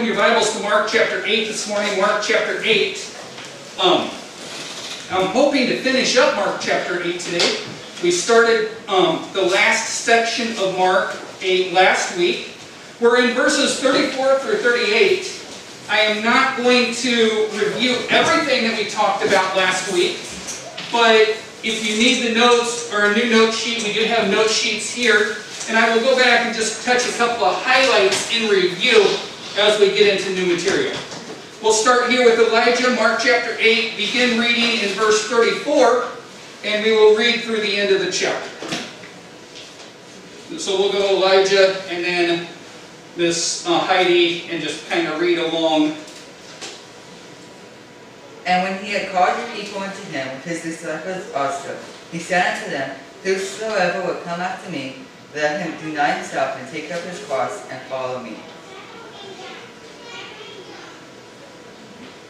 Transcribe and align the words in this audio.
open 0.00 0.14
your 0.14 0.16
Bibles 0.16 0.56
to 0.56 0.62
Mark 0.62 0.88
chapter 0.90 1.22
8 1.26 1.46
this 1.46 1.68
morning. 1.68 2.00
Mark 2.00 2.22
chapter 2.22 2.62
8. 2.64 3.16
Um, 3.82 4.08
I'm 5.10 5.26
hoping 5.26 5.66
to 5.66 5.76
finish 5.82 6.16
up 6.16 6.36
Mark 6.36 6.58
chapter 6.58 7.02
8 7.02 7.20
today. 7.20 7.58
We 8.02 8.10
started 8.10 8.70
um, 8.88 9.22
the 9.34 9.42
last 9.42 10.00
section 10.06 10.52
of 10.56 10.78
Mark 10.78 11.14
8 11.42 11.74
last 11.74 12.16
week. 12.16 12.56
We're 12.98 13.28
in 13.28 13.34
verses 13.34 13.78
34 13.80 14.38
through 14.38 14.56
38. 14.62 15.38
I 15.90 15.98
am 15.98 16.24
not 16.24 16.56
going 16.56 16.94
to 16.94 17.48
review 17.52 17.98
everything 18.08 18.70
that 18.70 18.78
we 18.78 18.88
talked 18.88 19.22
about 19.22 19.54
last 19.54 19.92
week, 19.92 20.16
but 20.90 21.28
if 21.62 21.86
you 21.86 21.98
need 21.98 22.26
the 22.26 22.34
notes 22.34 22.90
or 22.90 23.12
a 23.12 23.14
new 23.14 23.28
note 23.28 23.52
sheet, 23.52 23.84
we 23.84 23.92
do 23.92 24.06
have 24.06 24.30
note 24.30 24.48
sheets 24.48 24.90
here. 24.90 25.36
And 25.68 25.76
I 25.76 25.94
will 25.94 26.02
go 26.02 26.16
back 26.16 26.46
and 26.46 26.56
just 26.56 26.86
touch 26.86 27.06
a 27.06 27.12
couple 27.18 27.44
of 27.44 27.54
highlights 27.62 28.34
in 28.34 28.48
review 28.48 29.04
as 29.58 29.78
we 29.80 29.88
get 29.90 30.18
into 30.18 30.34
new 30.40 30.54
material. 30.54 30.96
We'll 31.62 31.72
start 31.72 32.10
here 32.10 32.24
with 32.24 32.38
Elijah, 32.38 32.90
Mark 32.94 33.20
chapter 33.22 33.54
8, 33.58 33.96
begin 33.96 34.40
reading 34.40 34.80
in 34.80 34.94
verse 34.96 35.28
34, 35.28 36.06
and 36.64 36.84
we 36.84 36.92
will 36.92 37.16
read 37.16 37.42
through 37.42 37.60
the 37.60 37.76
end 37.76 37.94
of 37.94 38.04
the 38.04 38.10
chapter. 38.10 38.48
So 40.58 40.78
we'll 40.78 40.92
go 40.92 41.16
Elijah 41.16 41.80
and 41.88 42.04
then 42.04 42.48
Miss 43.16 43.66
uh, 43.66 43.78
Heidi 43.78 44.48
and 44.50 44.62
just 44.62 44.88
kind 44.88 45.06
of 45.06 45.20
read 45.20 45.38
along. 45.38 45.96
And 48.46 48.62
when 48.64 48.84
he 48.84 48.92
had 48.92 49.10
called 49.12 49.38
the 49.38 49.52
people 49.54 49.82
unto 49.82 50.02
him 50.04 50.40
his 50.42 50.62
disciples 50.62 51.32
also, 51.34 51.76
he 52.10 52.18
said 52.18 52.56
unto 52.56 52.70
them, 52.70 52.98
Whosoever 53.22 54.06
will 54.06 54.20
come 54.22 54.40
after 54.40 54.70
me, 54.70 54.96
let 55.34 55.60
him 55.60 55.78
deny 55.86 56.12
himself 56.12 56.58
and 56.58 56.68
take 56.70 56.90
up 56.90 57.02
his 57.02 57.22
cross 57.26 57.68
and 57.70 57.80
follow 57.82 58.22
me. 58.22 58.30
So 58.30 58.38
verse 58.38 58.38
35. 58.38 58.38
Yeah. 62.20 62.29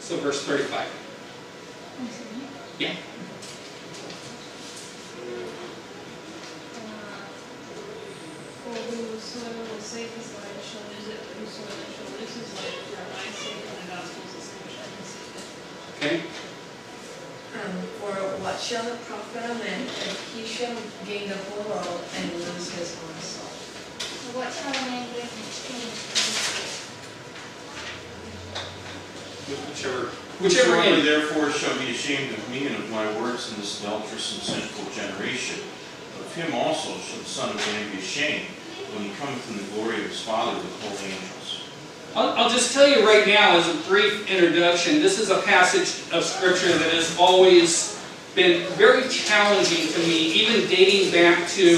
sake 9.91 10.07
shall 10.15 10.87
receive 10.87 11.11
it. 11.11 11.19
Whosoever 11.35 11.83
shall 11.91 12.11
lose 12.15 12.31
his 12.31 12.51
life. 12.55 12.79
I 13.11 13.27
say 13.35 13.59
when 13.59 13.75
the 13.75 13.87
gospel 13.91 14.23
is 14.23 14.33
his 14.39 14.47
life, 14.55 14.71
shall 14.71 14.87
I 14.87 15.03
say 15.03 15.25
that? 15.35 15.47
Okay. 15.99 16.17
Um, 17.59 17.75
for 17.99 18.15
what 18.39 18.57
shall 18.59 18.87
it 18.87 18.99
profit 19.03 19.51
a 19.51 19.55
man 19.59 19.81
if 19.83 20.33
he 20.33 20.47
shall 20.47 20.75
gain 21.05 21.27
the 21.27 21.35
whole 21.35 21.67
world 21.67 22.01
and 22.15 22.31
lose 22.33 22.71
his 22.71 22.95
own 23.03 23.19
soul? 23.19 23.51
What 24.31 24.47
shall 24.47 24.71
a 24.71 24.85
man 24.87 25.07
give 25.11 25.27
in 25.27 25.43
exchange 25.43 25.91
for 25.91 26.15
his 26.15 26.39
life? 26.55 26.70
Whichever. 29.69 30.07
Whichever 30.39 30.75
end. 30.77 31.05
therefore 31.05 31.51
shall 31.51 31.77
be 31.77 31.91
ashamed 31.91 32.33
of 32.33 32.49
me 32.49 32.67
and 32.67 32.75
of 32.75 32.89
my 32.89 33.05
words 33.21 33.51
in 33.51 33.59
this 33.59 33.83
adulterous 33.83 34.33
and 34.33 34.41
sinful 34.41 34.91
generation, 34.91 35.61
of 36.19 36.33
him 36.35 36.53
also 36.53 36.97
shall 36.97 37.19
the 37.19 37.25
Son 37.25 37.49
of 37.49 37.55
Man 37.67 37.91
be 37.91 37.99
ashamed 37.99 38.45
when 38.93 39.05
he 39.05 39.11
cometh 39.15 39.49
in 39.51 39.57
the 39.57 39.71
glory 39.73 40.03
of 40.03 40.09
his 40.09 40.21
Father 40.21 40.57
with 40.57 40.81
holy 40.81 41.13
angels. 41.13 41.63
I'll, 42.15 42.29
I'll 42.31 42.49
just 42.49 42.73
tell 42.73 42.87
you 42.87 43.05
right 43.05 43.25
now, 43.27 43.57
as 43.57 43.67
a 43.69 43.87
brief 43.87 44.29
introduction, 44.29 45.01
this 45.01 45.19
is 45.19 45.29
a 45.29 45.41
passage 45.43 46.11
of 46.11 46.23
Scripture 46.23 46.77
that 46.77 46.93
has 46.93 47.15
always 47.17 48.01
been 48.35 48.65
very 48.73 49.07
challenging 49.09 49.91
to 49.93 49.99
me, 49.99 50.33
even 50.33 50.69
dating 50.69 51.11
back 51.11 51.47
to 51.49 51.77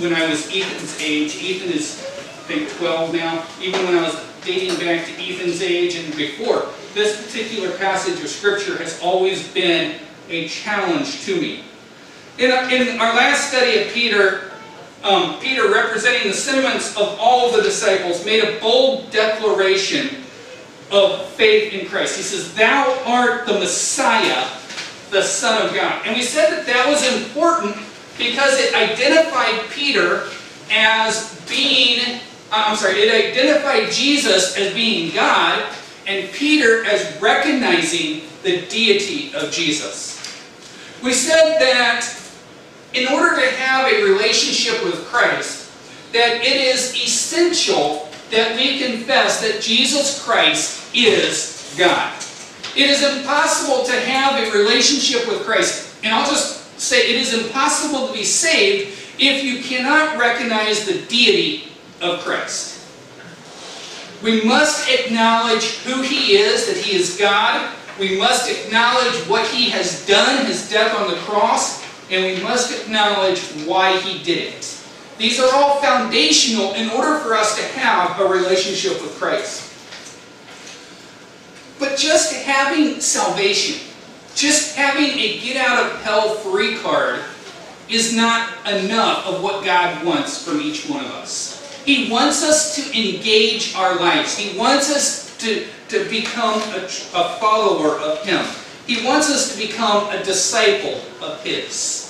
when 0.00 0.14
I 0.14 0.28
was 0.28 0.46
Ethan's 0.48 0.98
age. 1.00 1.36
Ethan 1.36 1.70
is, 1.72 1.98
I 2.00 2.44
think, 2.48 2.70
12 2.78 3.14
now. 3.14 3.46
Even 3.60 3.84
when 3.84 3.96
I 3.96 4.02
was 4.02 4.31
dating 4.44 4.78
back 4.78 5.06
to 5.06 5.12
Ethan's 5.12 5.62
age 5.62 5.96
and 5.96 6.14
before, 6.16 6.66
this 6.94 7.24
particular 7.24 7.76
passage 7.78 8.20
of 8.22 8.28
Scripture 8.28 8.76
has 8.76 9.00
always 9.00 9.48
been 9.48 9.98
a 10.28 10.48
challenge 10.48 11.24
to 11.24 11.40
me. 11.40 11.64
In 12.38 12.50
our, 12.50 12.70
in 12.70 13.00
our 13.00 13.14
last 13.14 13.48
study 13.50 13.82
of 13.82 13.88
Peter, 13.92 14.52
um, 15.04 15.38
Peter, 15.40 15.70
representing 15.70 16.28
the 16.28 16.36
sentiments 16.36 16.96
of 16.96 17.16
all 17.18 17.52
the 17.52 17.62
disciples, 17.62 18.24
made 18.24 18.42
a 18.42 18.60
bold 18.60 19.10
declaration 19.10 20.22
of 20.90 21.26
faith 21.30 21.72
in 21.72 21.86
Christ. 21.88 22.16
He 22.16 22.22
says, 22.22 22.54
Thou 22.54 23.02
art 23.06 23.46
the 23.46 23.54
Messiah, 23.54 24.46
the 25.10 25.22
Son 25.22 25.66
of 25.66 25.74
God. 25.74 26.06
And 26.06 26.14
we 26.14 26.22
said 26.22 26.50
that 26.50 26.66
that 26.66 26.88
was 26.88 27.02
important 27.22 27.76
because 28.18 28.58
it 28.60 28.74
identified 28.74 29.70
Peter 29.70 30.28
as 30.70 31.40
being, 31.48 31.98
uh, 31.98 32.20
Uh, 32.52 32.64
I'm 32.66 32.76
sorry, 32.76 33.00
it 33.00 33.32
identified 33.32 33.90
Jesus 33.90 34.58
as 34.58 34.74
being 34.74 35.14
God 35.14 35.74
and 36.06 36.30
Peter 36.32 36.84
as 36.84 37.18
recognizing 37.18 38.24
the 38.42 38.66
deity 38.66 39.34
of 39.34 39.50
Jesus. 39.50 40.20
We 41.02 41.14
said 41.14 41.58
that 41.60 42.06
in 42.92 43.08
order 43.08 43.36
to 43.36 43.50
have 43.52 43.90
a 43.90 44.04
relationship 44.04 44.84
with 44.84 45.02
Christ, 45.06 45.72
that 46.12 46.42
it 46.42 46.60
is 46.60 46.94
essential 46.94 48.10
that 48.30 48.54
we 48.54 48.80
confess 48.80 49.40
that 49.40 49.62
Jesus 49.62 50.22
Christ 50.22 50.94
is 50.94 51.74
God. 51.78 52.12
It 52.76 52.90
is 52.90 53.02
impossible 53.02 53.86
to 53.86 53.92
have 53.92 54.46
a 54.46 54.58
relationship 54.58 55.26
with 55.26 55.40
Christ, 55.46 55.96
and 56.04 56.14
I'll 56.14 56.28
just 56.28 56.78
say 56.78 56.98
it 56.98 57.16
is 57.16 57.32
impossible 57.32 58.08
to 58.08 58.12
be 58.12 58.24
saved 58.24 58.98
if 59.18 59.42
you 59.42 59.62
cannot 59.62 60.18
recognize 60.18 60.84
the 60.84 61.00
deity 61.06 61.71
of 62.02 62.20
Christ. 62.20 62.80
We 64.22 64.44
must 64.44 64.88
acknowledge 64.88 65.78
who 65.78 66.02
He 66.02 66.36
is, 66.36 66.66
that 66.66 66.76
He 66.76 66.96
is 66.96 67.16
God. 67.16 67.74
We 67.98 68.18
must 68.18 68.50
acknowledge 68.50 69.14
what 69.28 69.46
He 69.48 69.70
has 69.70 70.06
done, 70.06 70.46
His 70.46 70.68
death 70.70 70.94
on 70.98 71.10
the 71.10 71.16
cross, 71.20 71.82
and 72.10 72.24
we 72.24 72.42
must 72.42 72.78
acknowledge 72.80 73.40
why 73.66 73.98
He 73.98 74.22
did 74.22 74.54
it. 74.54 74.78
These 75.18 75.40
are 75.40 75.54
all 75.54 75.80
foundational 75.80 76.74
in 76.74 76.90
order 76.90 77.18
for 77.20 77.34
us 77.34 77.56
to 77.56 77.62
have 77.78 78.18
a 78.20 78.26
relationship 78.26 79.00
with 79.02 79.14
Christ. 79.18 79.68
But 81.78 81.98
just 81.98 82.34
having 82.34 83.00
salvation, 83.00 83.86
just 84.34 84.76
having 84.76 85.18
a 85.18 85.40
get 85.40 85.56
out 85.56 85.84
of 85.84 86.02
hell 86.02 86.34
free 86.36 86.76
card, 86.78 87.20
is 87.88 88.14
not 88.14 88.48
enough 88.66 89.26
of 89.26 89.42
what 89.42 89.64
God 89.64 90.04
wants 90.04 90.42
from 90.42 90.60
each 90.60 90.88
one 90.88 91.04
of 91.04 91.10
us. 91.10 91.61
He 91.84 92.10
wants 92.10 92.42
us 92.44 92.76
to 92.76 92.82
engage 92.96 93.74
our 93.74 93.96
lives. 93.96 94.36
He 94.36 94.56
wants 94.56 94.94
us 94.94 95.36
to, 95.38 95.66
to 95.88 96.08
become 96.08 96.60
a, 96.60 96.84
a 96.84 97.36
follower 97.40 97.98
of 97.98 98.24
Him. 98.24 98.44
He 98.86 99.04
wants 99.04 99.30
us 99.30 99.52
to 99.52 99.66
become 99.66 100.08
a 100.10 100.22
disciple 100.22 101.00
of 101.20 101.42
His. 101.42 102.08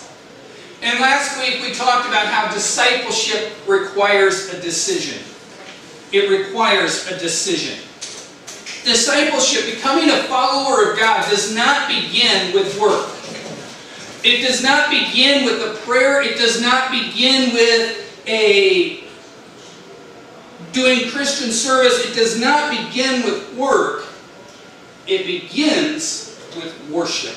And 0.82 0.99
last 0.99 1.38
week 1.38 1.62
we 1.62 1.72
talked 1.72 2.09
about 2.09 2.27
how 2.27 2.53
discipleship 2.53 3.53
requires 3.69 4.53
a 4.53 4.61
decision. 4.61 5.22
It 6.12 6.28
requires 6.28 7.11
a 7.11 7.19
decision. 7.19 7.78
Discipleship, 8.84 9.72
becoming 9.72 10.11
a 10.11 10.25
follower 10.25 10.91
of 10.91 10.99
God, 10.99 11.28
does 11.31 11.55
not 11.55 11.88
begin 11.88 12.53
with 12.53 12.78
work. 12.81 13.09
It 14.25 14.47
does 14.47 14.62
not 14.62 14.91
begin 14.91 15.44
with 15.44 15.62
a 15.62 15.75
prayer. 15.87 16.21
It 16.21 16.37
does 16.37 16.61
not 16.61 16.91
begin 16.91 17.55
with 17.55 18.25
a 18.27 19.02
doing 20.72 21.09
Christian 21.10 21.50
service. 21.50 22.05
It 22.06 22.15
does 22.15 22.41
not 22.41 22.71
begin 22.71 23.25
with 23.25 23.55
work. 23.56 24.06
It 25.06 25.27
begins 25.27 26.38
with 26.56 26.91
worship. 26.91 27.37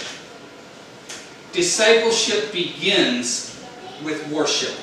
Discipleship 1.51 2.51
begins 2.51 3.63
with 4.03 4.29
worship. 4.29 4.75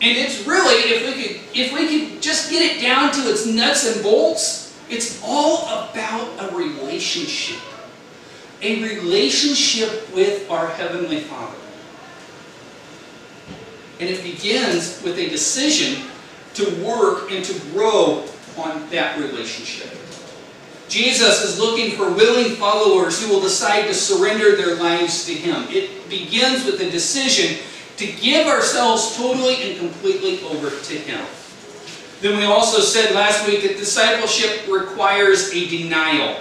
And 0.00 0.18
it's 0.18 0.46
really, 0.46 0.74
if 0.74 1.06
we 1.06 1.22
could, 1.22 1.40
if 1.54 1.72
we 1.72 1.86
could 1.86 2.22
just 2.22 2.50
get 2.50 2.76
it 2.76 2.82
down 2.82 3.12
to 3.12 3.20
its 3.30 3.46
nuts 3.46 3.94
and 3.94 4.02
bolts, 4.02 4.76
it's 4.88 5.22
all 5.24 5.64
about 5.66 6.28
a 6.40 6.56
relationship. 6.56 7.60
A 8.62 8.82
relationship 8.82 10.12
with 10.14 10.50
our 10.50 10.68
Heavenly 10.68 11.20
Father. 11.20 11.56
And 14.00 14.10
it 14.10 14.22
begins 14.24 15.00
with 15.02 15.18
a 15.18 15.28
decision 15.28 16.08
to 16.54 16.84
work 16.84 17.30
and 17.30 17.44
to 17.44 17.58
grow 17.72 18.24
on 18.58 18.88
that 18.90 19.18
relationship. 19.18 19.90
Jesus 20.88 21.42
is 21.42 21.58
looking 21.58 21.96
for 21.96 22.12
willing 22.12 22.56
followers 22.56 23.22
who 23.22 23.32
will 23.32 23.40
decide 23.40 23.86
to 23.86 23.94
surrender 23.94 24.56
their 24.56 24.76
lives 24.76 25.24
to 25.24 25.32
Him. 25.32 25.64
It 25.70 26.08
begins 26.10 26.66
with 26.66 26.80
a 26.80 26.90
decision 26.90 27.64
to 27.96 28.06
give 28.20 28.46
ourselves 28.46 29.16
totally 29.16 29.70
and 29.70 29.78
completely 29.78 30.42
over 30.44 30.68
to 30.68 30.94
Him. 30.94 31.24
Then 32.20 32.38
we 32.38 32.44
also 32.44 32.80
said 32.80 33.14
last 33.14 33.46
week 33.48 33.62
that 33.62 33.78
discipleship 33.78 34.68
requires 34.68 35.52
a 35.52 35.66
denial. 35.66 36.36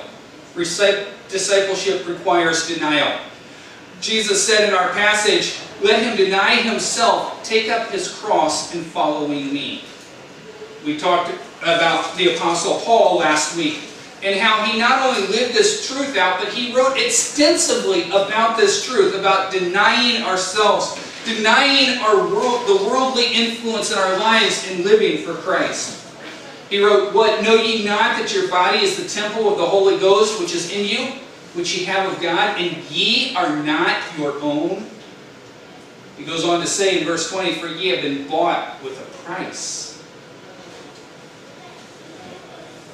Discipleship 0.53 2.07
requires 2.07 2.67
denial. 2.67 3.19
Jesus 4.01 4.45
said 4.45 4.67
in 4.67 4.75
our 4.75 4.89
passage, 4.89 5.57
Let 5.81 6.03
him 6.03 6.17
deny 6.17 6.55
himself, 6.55 7.41
take 7.43 7.69
up 7.69 7.89
his 7.89 8.13
cross, 8.13 8.75
and 8.75 8.85
following 8.85 9.53
me. 9.53 9.83
We 10.85 10.97
talked 10.97 11.31
about 11.61 12.15
the 12.17 12.35
Apostle 12.35 12.79
Paul 12.79 13.19
last 13.19 13.55
week 13.55 13.79
and 14.23 14.39
how 14.39 14.63
he 14.63 14.79
not 14.79 15.01
only 15.01 15.27
lived 15.27 15.53
this 15.53 15.87
truth 15.87 16.15
out, 16.15 16.39
but 16.39 16.53
he 16.53 16.75
wrote 16.75 16.97
extensively 16.97 18.05
about 18.09 18.57
this 18.57 18.85
truth, 18.85 19.15
about 19.17 19.51
denying 19.51 20.23
ourselves, 20.23 20.95
denying 21.25 21.97
our 21.99 22.17
world, 22.17 22.67
the 22.67 22.87
worldly 22.87 23.33
influence 23.33 23.91
in 23.91 23.97
our 23.97 24.17
lives 24.19 24.67
and 24.69 24.83
living 24.83 25.23
for 25.23 25.33
Christ. 25.33 25.97
He 26.69 26.83
wrote, 26.83 27.13
What, 27.13 27.43
know 27.43 27.55
ye 27.55 27.83
not 27.83 28.17
that 28.17 28.33
your 28.33 28.47
body 28.47 28.79
is 28.79 29.01
the 29.01 29.09
temple 29.09 29.51
of 29.51 29.57
the 29.57 29.65
Holy 29.65 29.99
Ghost 29.99 30.39
which 30.39 30.53
is 30.53 30.71
in 30.71 30.85
you, 30.85 31.13
which 31.53 31.77
ye 31.77 31.85
have 31.85 32.11
of 32.11 32.21
God, 32.21 32.59
and 32.59 32.77
ye 32.89 33.35
are 33.35 33.61
not 33.61 34.01
your 34.17 34.39
own? 34.41 34.85
He 36.17 36.23
goes 36.23 36.45
on 36.45 36.61
to 36.61 36.67
say 36.67 36.99
in 36.99 37.05
verse 37.05 37.29
20, 37.31 37.55
For 37.55 37.67
ye 37.67 37.89
have 37.89 38.03
been 38.03 38.27
bought 38.27 38.81
with 38.83 38.99
a 39.01 39.23
price. 39.23 39.90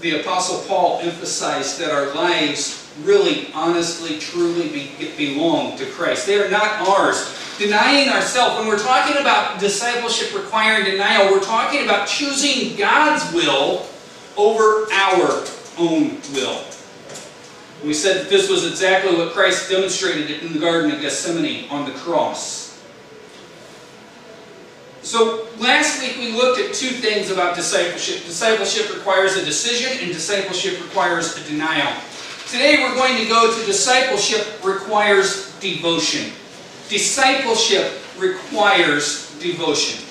The 0.01 0.21
Apostle 0.21 0.63
Paul 0.67 0.99
emphasized 1.01 1.79
that 1.79 1.89
our 1.91 2.13
lives 2.13 2.87
really, 3.03 3.51
honestly, 3.53 4.19
truly 4.19 4.69
be, 4.69 5.11
belong 5.17 5.77
to 5.77 5.85
Christ. 5.87 6.27
They 6.27 6.39
are 6.39 6.49
not 6.49 6.87
ours. 6.87 7.33
Denying 7.57 8.09
ourselves, 8.09 8.59
when 8.59 8.67
we're 8.67 8.77
talking 8.77 9.17
about 9.17 9.59
discipleship 9.59 10.35
requiring 10.35 10.85
denial, 10.85 11.31
we're 11.31 11.43
talking 11.43 11.83
about 11.83 12.07
choosing 12.07 12.77
God's 12.77 13.33
will 13.33 13.87
over 14.37 14.91
our 14.91 15.43
own 15.79 16.17
will. 16.33 16.63
We 17.83 17.93
said 17.93 18.21
that 18.21 18.29
this 18.29 18.49
was 18.49 18.65
exactly 18.65 19.15
what 19.15 19.33
Christ 19.33 19.69
demonstrated 19.69 20.43
in 20.43 20.53
the 20.53 20.59
Garden 20.59 20.91
of 20.91 21.01
Gethsemane 21.01 21.69
on 21.69 21.85
the 21.85 21.91
cross. 21.91 22.66
So 25.07 25.47
last 25.57 26.01
week 26.01 26.17
we 26.17 26.33
looked 26.33 26.59
at 26.59 26.73
two 26.73 26.89
things 26.89 27.31
about 27.31 27.55
discipleship. 27.55 28.25
Discipleship 28.25 28.93
requires 28.93 29.37
a 29.37 29.45
decision 29.45 30.03
and 30.03 30.11
discipleship 30.11 30.83
requires 30.83 31.37
a 31.37 31.49
denial. 31.49 31.95
Today 32.49 32.83
we're 32.83 32.93
going 32.93 33.15
to 33.15 33.25
go 33.29 33.57
to 33.57 33.65
discipleship 33.65 34.45
requires 34.65 35.57
devotion. 35.61 36.33
Discipleship 36.89 37.93
requires 38.17 39.33
devotion. 39.39 40.03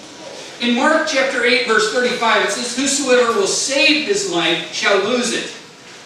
In 0.62 0.74
Mark 0.74 1.06
chapter 1.06 1.44
8 1.44 1.68
verse 1.68 1.92
35 1.92 2.46
it 2.46 2.50
says, 2.52 2.74
Whosoever 2.74 3.38
will 3.38 3.46
save 3.46 4.06
his 4.06 4.32
life 4.32 4.72
shall 4.72 4.96
lose 5.04 5.34
it. 5.34 5.54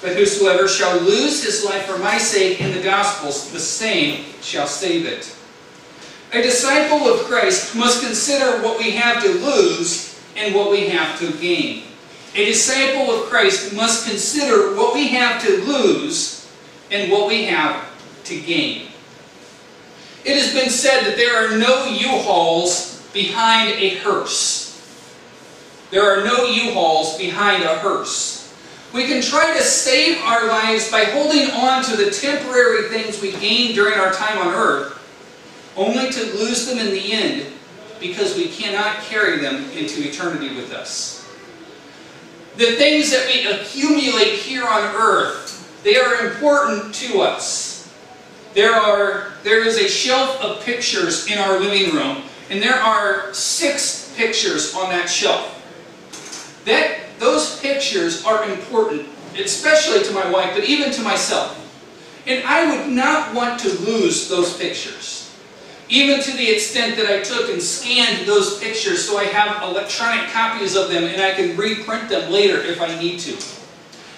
But 0.03 0.17
whosoever 0.17 0.67
shall 0.67 0.99
lose 0.99 1.45
his 1.45 1.65
life 1.65 1.85
for 1.85 1.99
my 1.99 2.19
sake 2.19 2.61
in 2.61 2.73
the 2.73 2.83
Gospels, 2.83 3.53
the 3.53 3.61
same 3.61 4.25
shall 4.41 4.67
save 4.67 5.07
it. 5.07 5.37
A 6.33 6.43
disciple 6.43 7.09
of 7.09 7.27
Christ 7.27 7.75
must 7.75 8.05
consider 8.05 8.63
what 8.63 8.79
we 8.79 8.93
have 8.93 9.23
to 9.23 9.33
lose 9.33 10.21
and 10.37 10.55
what 10.55 10.71
we 10.71 10.89
have 10.89 11.19
to 11.19 11.33
gain. 11.39 11.85
A 12.37 12.45
disciple 12.45 13.13
of 13.13 13.29
Christ 13.29 13.75
must 13.75 14.09
consider 14.09 14.77
what 14.77 14.95
we 14.95 15.09
have 15.09 15.43
to 15.43 15.65
lose 15.65 16.49
and 16.93 17.11
what 17.11 17.27
we 17.27 17.47
have 17.47 17.91
to 18.25 18.41
gain. 18.41 18.89
It 20.25 20.37
has 20.37 20.55
been 20.55 20.71
said 20.71 21.05
that 21.05 21.17
there 21.17 21.37
are 21.37 21.59
no 21.59 21.87
U-Hauls 21.87 23.09
behind 23.13 23.71
a 23.73 23.97
hearse. 23.97 24.69
There 25.91 26.05
are 26.05 26.25
no 26.25 26.45
U-Hauls 26.45 27.19
behind 27.19 27.65
a 27.65 27.79
hearse. 27.79 28.55
We 28.93 29.07
can 29.07 29.23
try 29.23 29.57
to 29.57 29.63
save 29.63 30.19
our 30.23 30.47
lives 30.47 30.91
by 30.91 31.05
holding 31.05 31.51
on 31.51 31.83
to 31.85 31.97
the 31.97 32.11
temporary 32.11 32.89
things 32.89 33.21
we 33.21 33.33
gain 33.33 33.75
during 33.75 33.99
our 33.99 34.13
time 34.13 34.39
on 34.39 34.55
earth, 34.55 35.00
only 35.77 36.11
to 36.11 36.25
lose 36.37 36.67
them 36.67 36.79
in 36.79 36.91
the 36.91 37.13
end 37.13 37.53
because 38.01 38.37
we 38.37 38.49
cannot 38.49 39.03
carry 39.03 39.39
them 39.39 39.71
into 39.71 40.07
eternity 40.09 40.55
with 40.55 40.73
us. 40.73 41.21
The 42.57 42.77
things 42.77 43.11
that 43.11 43.27
we 43.27 43.47
accumulate 43.47 44.35
here 44.35 44.67
on 44.67 44.95
earth, 44.95 45.81
they 45.85 45.97
are 45.97 46.27
important 46.27 46.95
to 46.97 47.21
us. 47.21 47.93
There, 48.55 48.75
are, 48.75 49.33
there 49.45 49.65
is 49.65 49.79
a 49.79 49.89
shelf 49.89 50.41
of 50.43 50.65
pictures 50.65 51.29
in 51.29 51.39
our 51.39 51.61
living 51.61 51.95
room, 51.95 52.23
and 52.51 52.61
there 52.61 52.75
are 52.75 53.33
six 53.33 54.13
pictures 54.17 54.75
on 54.75 54.91
that 54.91 55.09
shelf. 55.09 55.57
That, 56.65 56.99
those 57.19 57.61
pictures 57.61 58.25
are 58.25 58.49
important, 58.51 59.07
especially 59.39 60.03
to 60.05 60.13
my 60.13 60.29
wife, 60.31 60.53
but 60.55 60.65
even 60.65 60.91
to 60.93 61.03
myself. 61.03 61.57
And 62.27 62.45
I 62.45 62.77
would 62.77 62.93
not 62.93 63.35
want 63.35 63.61
to 63.61 63.69
lose 63.81 64.29
those 64.29 64.57
pictures. 64.57 65.20
Even 65.91 66.21
to 66.21 66.37
the 66.37 66.49
extent 66.49 66.97
that 66.97 67.11
I 67.11 67.21
took 67.21 67.51
and 67.51 67.61
scanned 67.61 68.27
those 68.27 68.61
pictures 68.61 69.07
so 69.07 69.19
I 69.19 69.25
have 69.25 69.61
electronic 69.65 70.31
copies 70.31 70.77
of 70.77 70.89
them 70.89 71.03
and 71.03 71.21
I 71.21 71.33
can 71.33 71.57
reprint 71.57 72.09
them 72.09 72.31
later 72.31 72.63
if 72.63 72.81
I 72.81 72.97
need 72.99 73.19
to. 73.21 73.37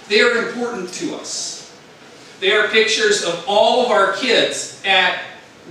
They 0.08 0.20
are 0.20 0.46
important 0.46 0.92
to 0.94 1.14
us. 1.14 1.74
They 2.40 2.52
are 2.52 2.68
pictures 2.68 3.24
of 3.24 3.42
all 3.48 3.86
of 3.86 3.90
our 3.90 4.12
kids 4.12 4.82
at 4.84 5.22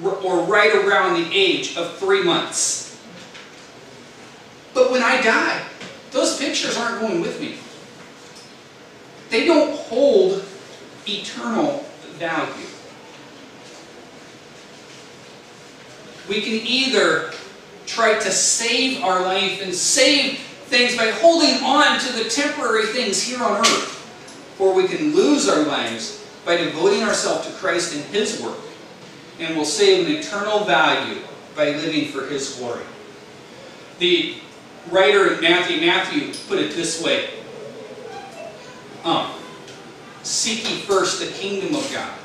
or 0.03 0.44
right 0.45 0.74
around 0.74 1.21
the 1.21 1.30
age 1.31 1.77
of 1.77 1.98
three 1.98 2.24
months. 2.24 3.00
But 4.74 4.89
when 4.89 5.04
I 5.04 5.21
die, 5.21 5.63
those 6.12 6.39
pictures 6.39 6.77
aren't 6.77 7.01
going 7.01 7.21
with 7.21 7.39
me. 7.39 7.57
They 9.30 9.45
don't 9.45 9.77
hold 9.77 10.44
eternal 11.07 11.86
value. 12.18 12.70
We 16.31 16.39
can 16.39 16.66
either 16.66 17.33
try 17.86 18.18
to 18.18 18.31
save 18.31 19.04
our 19.04 19.22
life 19.22 19.62
and 19.62 19.75
save 19.75 20.38
things 20.38 20.95
by 20.95 21.12
holding 21.12 21.62
on 21.62 22.00
to 22.00 22.13
the 22.13 22.30
temporary 22.30 22.86
things 22.86 23.22
here 23.22 23.44
on 23.44 23.57
earth, 23.60 24.56
or 24.57 24.74
we 24.74 24.88
can 24.88 25.13
lose 25.13 25.50
our 25.50 25.63
lives 25.63 26.25
by 26.45 26.56
devoting 26.56 27.04
ourselves 27.04 27.48
to 27.48 27.54
Christ 27.56 27.94
and 27.94 28.06
His 28.06 28.42
work, 28.42 28.57
and 29.42 29.57
we'll 29.57 29.66
save 29.66 30.07
an 30.07 30.13
eternal 30.13 30.63
value 30.63 31.19
by 31.54 31.72
living 31.72 32.13
for 32.13 32.25
His 32.28 32.56
glory. 32.56 32.86
The 34.00 34.36
writer 34.89 35.38
Matthew 35.42 35.81
Matthew 35.81 36.33
put 36.48 36.60
it 36.60 36.72
this 36.72 37.04
way. 37.04 37.30
Um, 39.04 39.31
Seek 40.24 40.63
ye 40.69 40.78
first 40.78 41.19
the 41.19 41.28
kingdom 41.28 41.75
of 41.75 41.92
God 41.92 42.20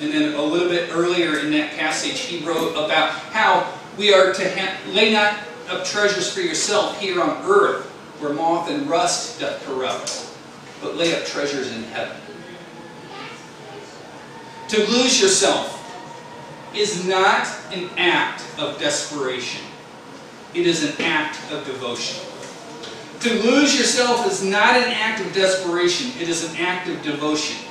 and 0.00 0.12
then 0.12 0.34
a 0.34 0.42
little 0.42 0.68
bit 0.68 0.90
earlier 0.92 1.38
in 1.38 1.50
that 1.52 1.72
passage, 1.76 2.20
he 2.20 2.44
wrote 2.44 2.72
about 2.72 3.10
how 3.10 3.72
we 3.96 4.12
are 4.12 4.32
to 4.32 4.76
lay 4.88 5.12
not 5.12 5.38
up 5.68 5.84
treasures 5.84 6.32
for 6.32 6.40
yourself 6.40 6.98
here 7.00 7.20
on 7.20 7.42
earth, 7.44 7.86
where 8.20 8.32
moth 8.32 8.70
and 8.70 8.88
rust 8.88 9.40
doth 9.40 9.64
corrupt, 9.64 10.28
but 10.82 10.96
lay 10.96 11.18
up 11.18 11.24
treasures 11.24 11.72
in 11.72 11.82
heaven. 11.84 12.16
To 14.68 14.78
lose 14.90 15.20
yourself 15.20 15.72
is 16.74 17.06
not 17.06 17.48
an 17.72 17.88
act 17.96 18.42
of 18.58 18.78
desperation. 18.78 19.64
It 20.54 20.66
is 20.66 20.84
an 20.84 21.04
act 21.04 21.38
of 21.52 21.64
devotion. 21.64 22.22
To 23.20 23.32
lose 23.42 23.78
yourself 23.78 24.26
is 24.26 24.44
not 24.44 24.76
an 24.76 24.92
act 24.92 25.20
of 25.20 25.32
desperation. 25.32 26.12
It 26.20 26.28
is 26.28 26.50
an 26.50 26.56
act 26.58 26.88
of 26.88 27.02
devotion. 27.02 27.65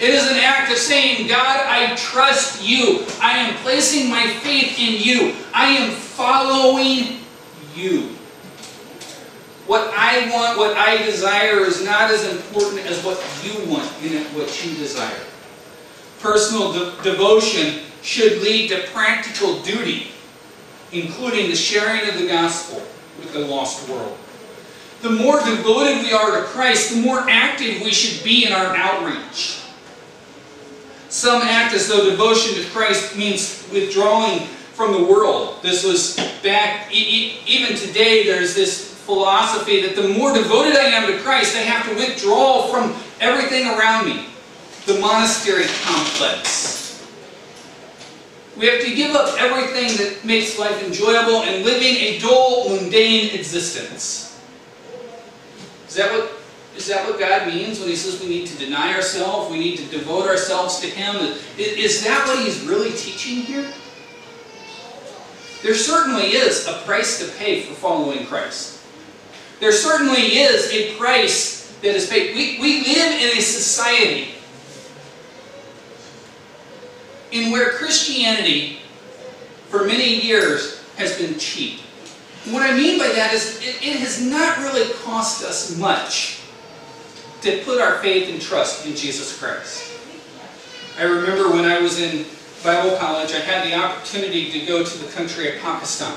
It 0.00 0.14
is 0.14 0.30
an 0.30 0.38
act 0.38 0.72
of 0.72 0.78
saying, 0.78 1.28
God, 1.28 1.60
I 1.66 1.94
trust 1.94 2.66
you. 2.66 3.04
I 3.20 3.36
am 3.36 3.54
placing 3.56 4.08
my 4.08 4.26
faith 4.26 4.78
in 4.78 4.98
you. 4.98 5.34
I 5.52 5.66
am 5.66 5.90
following 5.90 7.18
you. 7.76 8.16
What 9.66 9.92
I 9.94 10.30
want, 10.32 10.56
what 10.56 10.74
I 10.74 11.04
desire 11.04 11.60
is 11.66 11.84
not 11.84 12.10
as 12.10 12.26
important 12.26 12.86
as 12.86 13.04
what 13.04 13.22
you 13.44 13.70
want 13.70 13.92
and 14.02 14.24
what 14.34 14.64
you 14.64 14.74
desire. 14.74 15.20
Personal 16.20 16.72
de 16.72 17.02
devotion 17.02 17.82
should 18.00 18.40
lead 18.40 18.70
to 18.70 18.82
practical 18.94 19.60
duty, 19.60 20.12
including 20.92 21.50
the 21.50 21.56
sharing 21.56 22.08
of 22.08 22.18
the 22.18 22.26
gospel 22.26 22.78
with 23.18 23.34
the 23.34 23.40
lost 23.40 23.86
world. 23.86 24.16
The 25.02 25.10
more 25.10 25.38
devoted 25.40 26.02
we 26.02 26.12
are 26.12 26.40
to 26.40 26.44
Christ, 26.44 26.94
the 26.94 27.02
more 27.02 27.20
active 27.28 27.82
we 27.82 27.92
should 27.92 28.24
be 28.24 28.46
in 28.46 28.52
our 28.54 28.74
outreach. 28.74 29.60
Some 31.10 31.42
act 31.42 31.74
as 31.74 31.88
though 31.88 32.08
devotion 32.08 32.54
to 32.54 32.70
Christ 32.70 33.16
means 33.16 33.66
withdrawing 33.72 34.46
from 34.74 34.92
the 34.92 35.02
world. 35.02 35.60
This 35.60 35.84
was 35.84 36.16
back, 36.42 36.90
even 36.92 37.76
today, 37.76 38.24
there's 38.24 38.54
this 38.54 38.94
philosophy 38.94 39.82
that 39.82 39.96
the 39.96 40.08
more 40.08 40.32
devoted 40.32 40.76
I 40.76 40.84
am 40.84 41.10
to 41.10 41.18
Christ, 41.18 41.56
I 41.56 41.60
have 41.60 41.84
to 41.88 41.94
withdraw 41.96 42.68
from 42.68 42.94
everything 43.20 43.66
around 43.66 44.06
me. 44.06 44.26
The 44.86 45.00
monastery 45.00 45.64
complex. 45.82 47.04
We 48.56 48.66
have 48.66 48.80
to 48.80 48.94
give 48.94 49.14
up 49.14 49.36
everything 49.38 49.96
that 49.98 50.24
makes 50.24 50.58
life 50.58 50.82
enjoyable 50.84 51.42
and 51.42 51.64
living 51.64 51.96
a 51.96 52.18
dull, 52.20 52.68
mundane 52.70 53.34
existence. 53.34 54.40
Is 55.88 55.96
that 55.96 56.12
what 56.12 56.39
is 56.76 56.86
that 56.86 57.08
what 57.08 57.18
God 57.18 57.48
means 57.48 57.80
when 57.80 57.88
He 57.88 57.96
says 57.96 58.20
we 58.20 58.28
need 58.28 58.46
to 58.46 58.58
deny 58.58 58.94
ourselves, 58.94 59.50
we 59.50 59.58
need 59.58 59.78
to 59.78 59.86
devote 59.86 60.28
ourselves 60.28 60.80
to 60.80 60.86
Him? 60.86 61.36
Is 61.58 62.04
that 62.04 62.26
what 62.26 62.44
He's 62.44 62.62
really 62.62 62.92
teaching 62.92 63.42
here? 63.42 63.70
There 65.62 65.74
certainly 65.74 66.28
is 66.28 66.66
a 66.66 66.74
price 66.84 67.18
to 67.18 67.36
pay 67.36 67.62
for 67.62 67.74
following 67.74 68.26
Christ. 68.26 68.82
There 69.58 69.72
certainly 69.72 70.38
is 70.38 70.72
a 70.72 70.96
price 70.96 71.76
that 71.82 71.94
is 71.94 72.08
paid. 72.08 72.34
We, 72.34 72.58
we 72.60 72.80
live 72.80 73.12
in 73.20 73.36
a 73.36 73.40
society 73.42 74.34
in 77.30 77.52
where 77.52 77.72
Christianity, 77.72 78.78
for 79.68 79.84
many 79.84 80.20
years, 80.20 80.82
has 80.96 81.16
been 81.18 81.38
cheap. 81.38 81.80
What 82.46 82.62
I 82.62 82.74
mean 82.74 82.98
by 82.98 83.08
that 83.08 83.34
is 83.34 83.58
it, 83.58 83.82
it 83.82 84.00
has 84.00 84.20
not 84.24 84.58
really 84.58 84.90
cost 84.94 85.44
us 85.44 85.76
much 85.76 86.39
to 87.42 87.62
put 87.64 87.80
our 87.80 87.98
faith 87.98 88.30
and 88.30 88.40
trust 88.40 88.86
in 88.86 88.94
Jesus 88.94 89.38
Christ. 89.38 89.92
I 90.98 91.04
remember 91.04 91.50
when 91.50 91.64
I 91.64 91.80
was 91.80 92.00
in 92.00 92.26
Bible 92.62 92.96
college, 92.98 93.32
I 93.32 93.38
had 93.38 93.66
the 93.66 93.74
opportunity 93.74 94.50
to 94.52 94.66
go 94.66 94.84
to 94.84 94.98
the 94.98 95.10
country 95.12 95.48
of 95.54 95.62
Pakistan. 95.62 96.14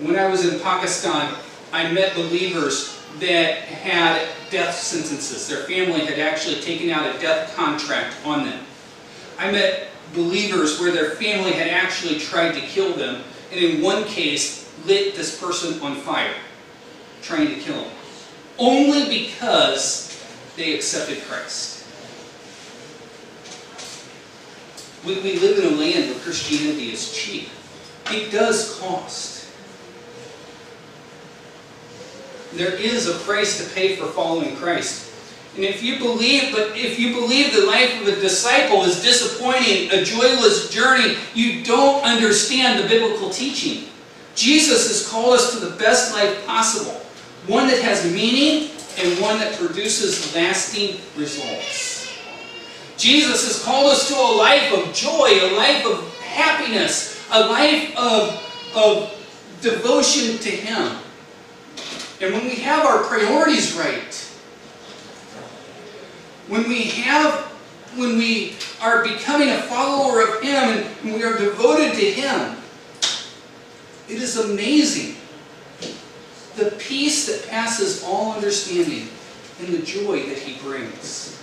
When 0.00 0.16
I 0.16 0.28
was 0.28 0.46
in 0.46 0.58
Pakistan, 0.60 1.34
I 1.72 1.92
met 1.92 2.14
believers 2.14 2.98
that 3.18 3.58
had 3.58 4.26
death 4.50 4.74
sentences. 4.74 5.46
Their 5.48 5.64
family 5.64 6.06
had 6.06 6.18
actually 6.18 6.60
taken 6.62 6.90
out 6.90 7.14
a 7.14 7.18
death 7.18 7.54
contract 7.54 8.14
on 8.24 8.44
them. 8.44 8.64
I 9.38 9.50
met 9.50 9.88
believers 10.14 10.80
where 10.80 10.92
their 10.92 11.10
family 11.10 11.52
had 11.52 11.68
actually 11.68 12.18
tried 12.18 12.52
to 12.52 12.60
kill 12.60 12.94
them, 12.94 13.22
and 13.52 13.60
in 13.60 13.82
one 13.82 14.04
case, 14.04 14.72
lit 14.86 15.14
this 15.14 15.38
person 15.38 15.80
on 15.82 15.96
fire, 15.96 16.34
trying 17.20 17.48
to 17.48 17.56
kill 17.56 17.84
him. 17.84 17.92
Only 18.60 19.08
because 19.08 20.22
they 20.56 20.74
accepted 20.74 21.22
Christ. 21.22 21.78
We, 25.04 25.14
we 25.22 25.38
live 25.38 25.58
in 25.58 25.72
a 25.72 25.76
land 25.76 26.10
where 26.10 26.20
Christianity 26.20 26.92
is 26.92 27.12
cheap. 27.14 27.48
It 28.10 28.30
does 28.30 28.78
cost. 28.78 29.48
There 32.52 32.74
is 32.74 33.08
a 33.08 33.14
price 33.20 33.64
to 33.64 33.74
pay 33.74 33.96
for 33.96 34.06
following 34.08 34.56
Christ. 34.56 35.10
And 35.56 35.64
if 35.64 35.82
you 35.82 35.98
believe, 35.98 36.52
but 36.52 36.76
if 36.76 36.98
you 36.98 37.14
believe 37.14 37.52
the 37.52 37.66
life 37.66 38.00
of 38.02 38.08
a 38.08 38.20
disciple 38.20 38.84
is 38.84 39.02
disappointing, 39.02 39.90
a 39.90 40.04
joyless 40.04 40.70
journey, 40.70 41.16
you 41.34 41.64
don't 41.64 42.04
understand 42.04 42.82
the 42.82 42.88
biblical 42.88 43.30
teaching. 43.30 43.88
Jesus 44.34 44.88
has 44.88 45.10
called 45.10 45.34
us 45.34 45.54
to 45.54 45.64
the 45.64 45.76
best 45.76 46.12
life 46.12 46.46
possible. 46.46 46.99
One 47.46 47.66
that 47.68 47.82
has 47.82 48.04
meaning 48.12 48.70
and 48.98 49.20
one 49.20 49.38
that 49.38 49.54
produces 49.54 50.34
lasting 50.34 51.00
results. 51.16 52.00
Jesus 52.96 53.46
has 53.46 53.64
called 53.64 53.86
us 53.86 54.08
to 54.08 54.14
a 54.14 54.30
life 54.36 54.72
of 54.74 54.92
joy, 54.92 55.28
a 55.30 55.56
life 55.56 55.86
of 55.86 56.16
happiness, 56.18 57.18
a 57.32 57.40
life 57.40 57.96
of, 57.96 58.72
of 58.76 59.58
devotion 59.62 60.38
to 60.38 60.50
Him. 60.50 60.98
And 62.20 62.34
when 62.34 62.44
we 62.44 62.56
have 62.56 62.84
our 62.84 63.04
priorities 63.04 63.74
right, 63.74 64.14
when 66.48 66.68
we 66.68 66.82
have, 66.82 67.32
when 67.96 68.18
we 68.18 68.56
are 68.82 69.02
becoming 69.02 69.48
a 69.50 69.62
follower 69.62 70.20
of 70.20 70.42
Him 70.42 70.84
and 71.02 71.14
we 71.14 71.22
are 71.22 71.38
devoted 71.38 71.94
to 71.94 72.10
Him, 72.10 72.56
it 74.08 74.20
is 74.20 74.36
amazing. 74.36 75.16
The 76.60 76.72
peace 76.72 77.26
that 77.26 77.48
passes 77.48 78.04
all 78.04 78.32
understanding 78.34 79.08
and 79.60 79.68
the 79.68 79.80
joy 79.80 80.26
that 80.26 80.36
He 80.36 80.60
brings. 80.60 81.42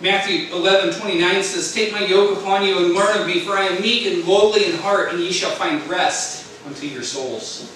Matthew 0.00 0.52
11, 0.52 0.98
29 0.98 1.42
says, 1.44 1.72
Take 1.72 1.92
my 1.92 2.04
yoke 2.04 2.36
upon 2.36 2.64
you 2.64 2.84
and 2.84 2.94
learn 2.94 3.20
of 3.20 3.28
me, 3.28 3.38
for 3.38 3.52
I 3.52 3.66
am 3.66 3.80
meek 3.80 4.06
and 4.06 4.24
lowly 4.26 4.64
in 4.64 4.76
heart, 4.78 5.12
and 5.12 5.20
ye 5.20 5.30
shall 5.30 5.52
find 5.52 5.88
rest 5.88 6.50
unto 6.66 6.88
your 6.88 7.04
souls. 7.04 7.72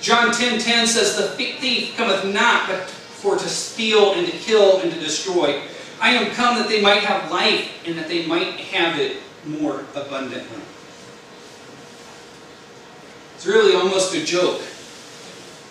John 0.00 0.32
10, 0.32 0.60
10 0.60 0.86
says, 0.86 1.16
The 1.16 1.26
thief 1.26 1.96
cometh 1.96 2.24
not, 2.32 2.68
but 2.68 2.88
for 2.88 3.36
to 3.36 3.48
steal 3.48 4.12
and 4.14 4.24
to 4.24 4.32
kill 4.32 4.80
and 4.82 4.92
to 4.92 5.00
destroy. 5.00 5.60
I 6.00 6.10
am 6.10 6.30
come 6.30 6.58
that 6.58 6.68
they 6.68 6.80
might 6.80 7.02
have 7.02 7.28
life, 7.28 7.84
and 7.88 7.98
that 7.98 8.06
they 8.06 8.24
might 8.24 8.54
have 8.60 9.00
it 9.00 9.16
more 9.44 9.84
abundantly. 9.96 10.62
It's 13.34 13.46
really 13.46 13.74
almost 13.74 14.14
a 14.14 14.24
joke 14.24 14.62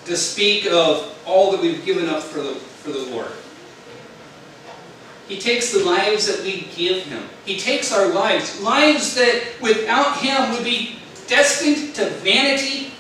to 0.08 0.16
speak 0.16 0.66
of 0.68 1.22
all 1.26 1.52
that 1.52 1.62
we've 1.62 1.86
given 1.86 2.08
up 2.08 2.24
for 2.24 2.40
the, 2.40 2.56
for 2.56 2.92
the 2.92 3.12
Lord. 3.12 3.32
He 5.28 5.38
takes 5.38 5.74
the 5.74 5.84
lives 5.84 6.28
that 6.28 6.44
we 6.46 6.70
give 6.76 7.04
Him. 7.04 7.24
He 7.46 7.58
takes 7.58 7.92
our 7.92 8.08
lives, 8.14 8.62
lives 8.62 9.16
that 9.16 9.44
without 9.62 10.18
Him 10.18 10.52
would 10.52 10.64
be 10.64 11.00
destined 11.28 11.94
to 11.96 12.10
vanity 12.22 12.94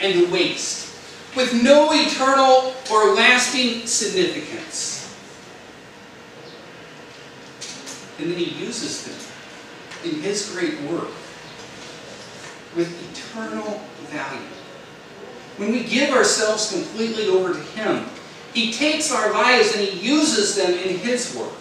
and 0.00 0.32
waste, 0.32 0.92
with 1.36 1.62
no 1.62 1.90
eternal 1.92 2.74
or 2.90 3.14
lasting 3.14 3.86
significance. 3.86 5.16
And 8.18 8.32
then 8.32 8.38
He 8.38 8.64
uses 8.64 9.04
them 9.04 10.10
in 10.10 10.20
His 10.20 10.50
great 10.50 10.80
work 10.90 11.10
with 12.74 12.90
eternal 13.12 13.80
value. 14.10 14.61
When 15.56 15.72
we 15.72 15.84
give 15.84 16.10
ourselves 16.10 16.72
completely 16.72 17.28
over 17.28 17.52
to 17.52 17.60
Him, 17.60 18.06
He 18.54 18.72
takes 18.72 19.12
our 19.12 19.32
lives 19.32 19.76
and 19.76 19.86
He 19.86 19.98
uses 19.98 20.56
them 20.56 20.72
in 20.72 20.98
His 20.98 21.34
work. 21.36 21.52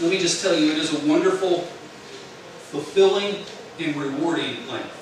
Let 0.00 0.10
me 0.10 0.18
just 0.18 0.42
tell 0.42 0.54
you, 0.54 0.72
it 0.72 0.78
is 0.78 0.92
a 0.92 1.06
wonderful, 1.06 1.60
fulfilling, 2.70 3.36
and 3.78 3.96
rewarding 3.96 4.66
life. 4.66 4.92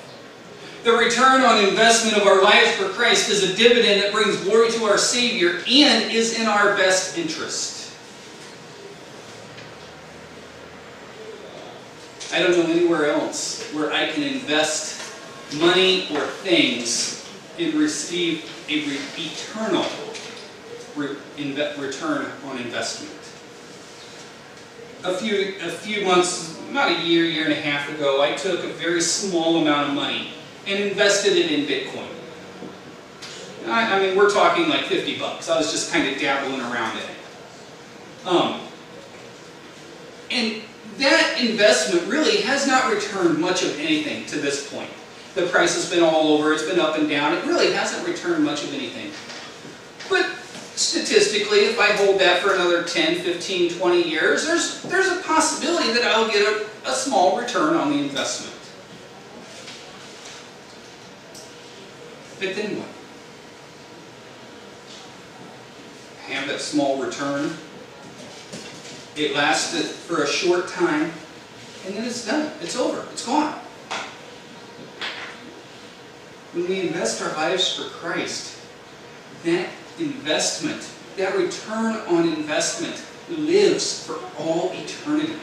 The 0.83 0.93
return 0.93 1.41
on 1.41 1.63
investment 1.63 2.15
of 2.15 2.27
our 2.27 2.43
lives 2.43 2.71
for 2.75 2.89
Christ 2.89 3.29
is 3.29 3.43
a 3.43 3.55
dividend 3.57 4.03
that 4.03 4.13
brings 4.13 4.37
glory 4.43 4.69
to 4.71 4.85
our 4.85 4.97
Savior 4.97 5.57
and 5.67 6.11
is 6.11 6.39
in 6.39 6.47
our 6.47 6.77
best 6.77 7.17
interest. 7.17 7.91
I 12.31 12.39
don't 12.39 12.51
know 12.51 12.71
anywhere 12.71 13.11
else 13.11 13.63
where 13.73 13.91
I 13.91 14.11
can 14.11 14.23
invest 14.23 15.01
money 15.59 16.07
or 16.15 16.21
things 16.21 17.14
and 17.59 17.73
receive 17.73 18.49
a 18.69 18.85
re 18.85 18.99
eternal 19.17 19.85
re 20.95 21.15
return 21.77 22.31
on 22.45 22.57
investment. 22.57 23.13
A 25.03 25.15
few, 25.17 25.55
a 25.61 25.69
few 25.69 26.05
months, 26.05 26.59
about 26.71 26.91
a 26.91 27.03
year, 27.03 27.25
year 27.25 27.43
and 27.43 27.53
a 27.53 27.61
half 27.61 27.89
ago, 27.93 28.21
I 28.21 28.33
took 28.33 28.63
a 28.63 28.69
very 28.73 29.01
small 29.01 29.61
amount 29.61 29.89
of 29.89 29.95
money 29.95 30.31
and 30.65 30.83
invested 30.83 31.37
it 31.37 31.51
in 31.51 31.65
Bitcoin. 31.65 32.07
I, 33.67 33.97
I 33.97 33.99
mean, 33.99 34.17
we're 34.17 34.31
talking 34.31 34.67
like 34.67 34.85
50 34.85 35.19
bucks. 35.19 35.49
I 35.49 35.57
was 35.57 35.71
just 35.71 35.91
kind 35.91 36.07
of 36.07 36.19
dabbling 36.19 36.61
around 36.61 36.97
in 36.97 37.03
it. 37.03 38.27
Um, 38.27 38.61
and 40.31 40.61
that 40.97 41.37
investment 41.39 42.07
really 42.07 42.41
has 42.41 42.67
not 42.67 42.91
returned 42.91 43.39
much 43.39 43.63
of 43.63 43.79
anything 43.79 44.25
to 44.27 44.37
this 44.37 44.71
point. 44.71 44.89
The 45.35 45.47
price 45.47 45.75
has 45.75 45.89
been 45.89 46.01
all 46.01 46.29
over, 46.29 46.53
it's 46.53 46.63
been 46.63 46.79
up 46.79 46.97
and 46.97 47.09
down, 47.09 47.33
it 47.33 47.43
really 47.43 47.73
hasn't 47.73 48.07
returned 48.07 48.45
much 48.45 48.63
of 48.63 48.73
anything. 48.73 49.11
But 50.09 50.33
statistically, 50.77 51.65
if 51.65 51.77
I 51.77 51.91
hold 51.91 52.21
that 52.21 52.41
for 52.41 52.53
another 52.53 52.83
10, 52.83 53.19
15, 53.19 53.73
20 53.73 54.09
years, 54.09 54.47
there's, 54.47 54.81
there's 54.83 55.07
a 55.07 55.21
possibility 55.23 55.91
that 55.91 56.03
I'll 56.05 56.29
get 56.29 56.41
a, 56.41 56.65
a 56.89 56.93
small 56.93 57.37
return 57.37 57.75
on 57.75 57.91
the 57.91 57.99
investment. 57.99 58.53
But 62.39 62.55
then 62.55 62.77
what? 62.79 62.87
Have 66.33 66.47
that 66.47 66.61
small 66.61 67.01
return. 67.01 67.51
It 69.17 69.35
lasted 69.35 69.85
for 69.85 70.23
a 70.23 70.27
short 70.27 70.69
time, 70.69 71.11
and 71.85 71.95
then 71.95 72.05
it's 72.05 72.25
done. 72.25 72.51
It's 72.61 72.77
over. 72.77 73.05
It's 73.11 73.25
gone. 73.25 73.59
When 76.55 76.69
we 76.69 76.87
invest 76.87 77.21
our 77.21 77.33
lives 77.33 77.75
for 77.75 77.83
Christ, 77.89 78.57
that 79.43 79.67
investment, 79.99 80.89
that 81.17 81.35
return 81.35 81.97
on 82.07 82.29
investment, 82.29 83.03
lives 83.27 84.07
for 84.07 84.17
all 84.39 84.71
eternity. 84.71 85.33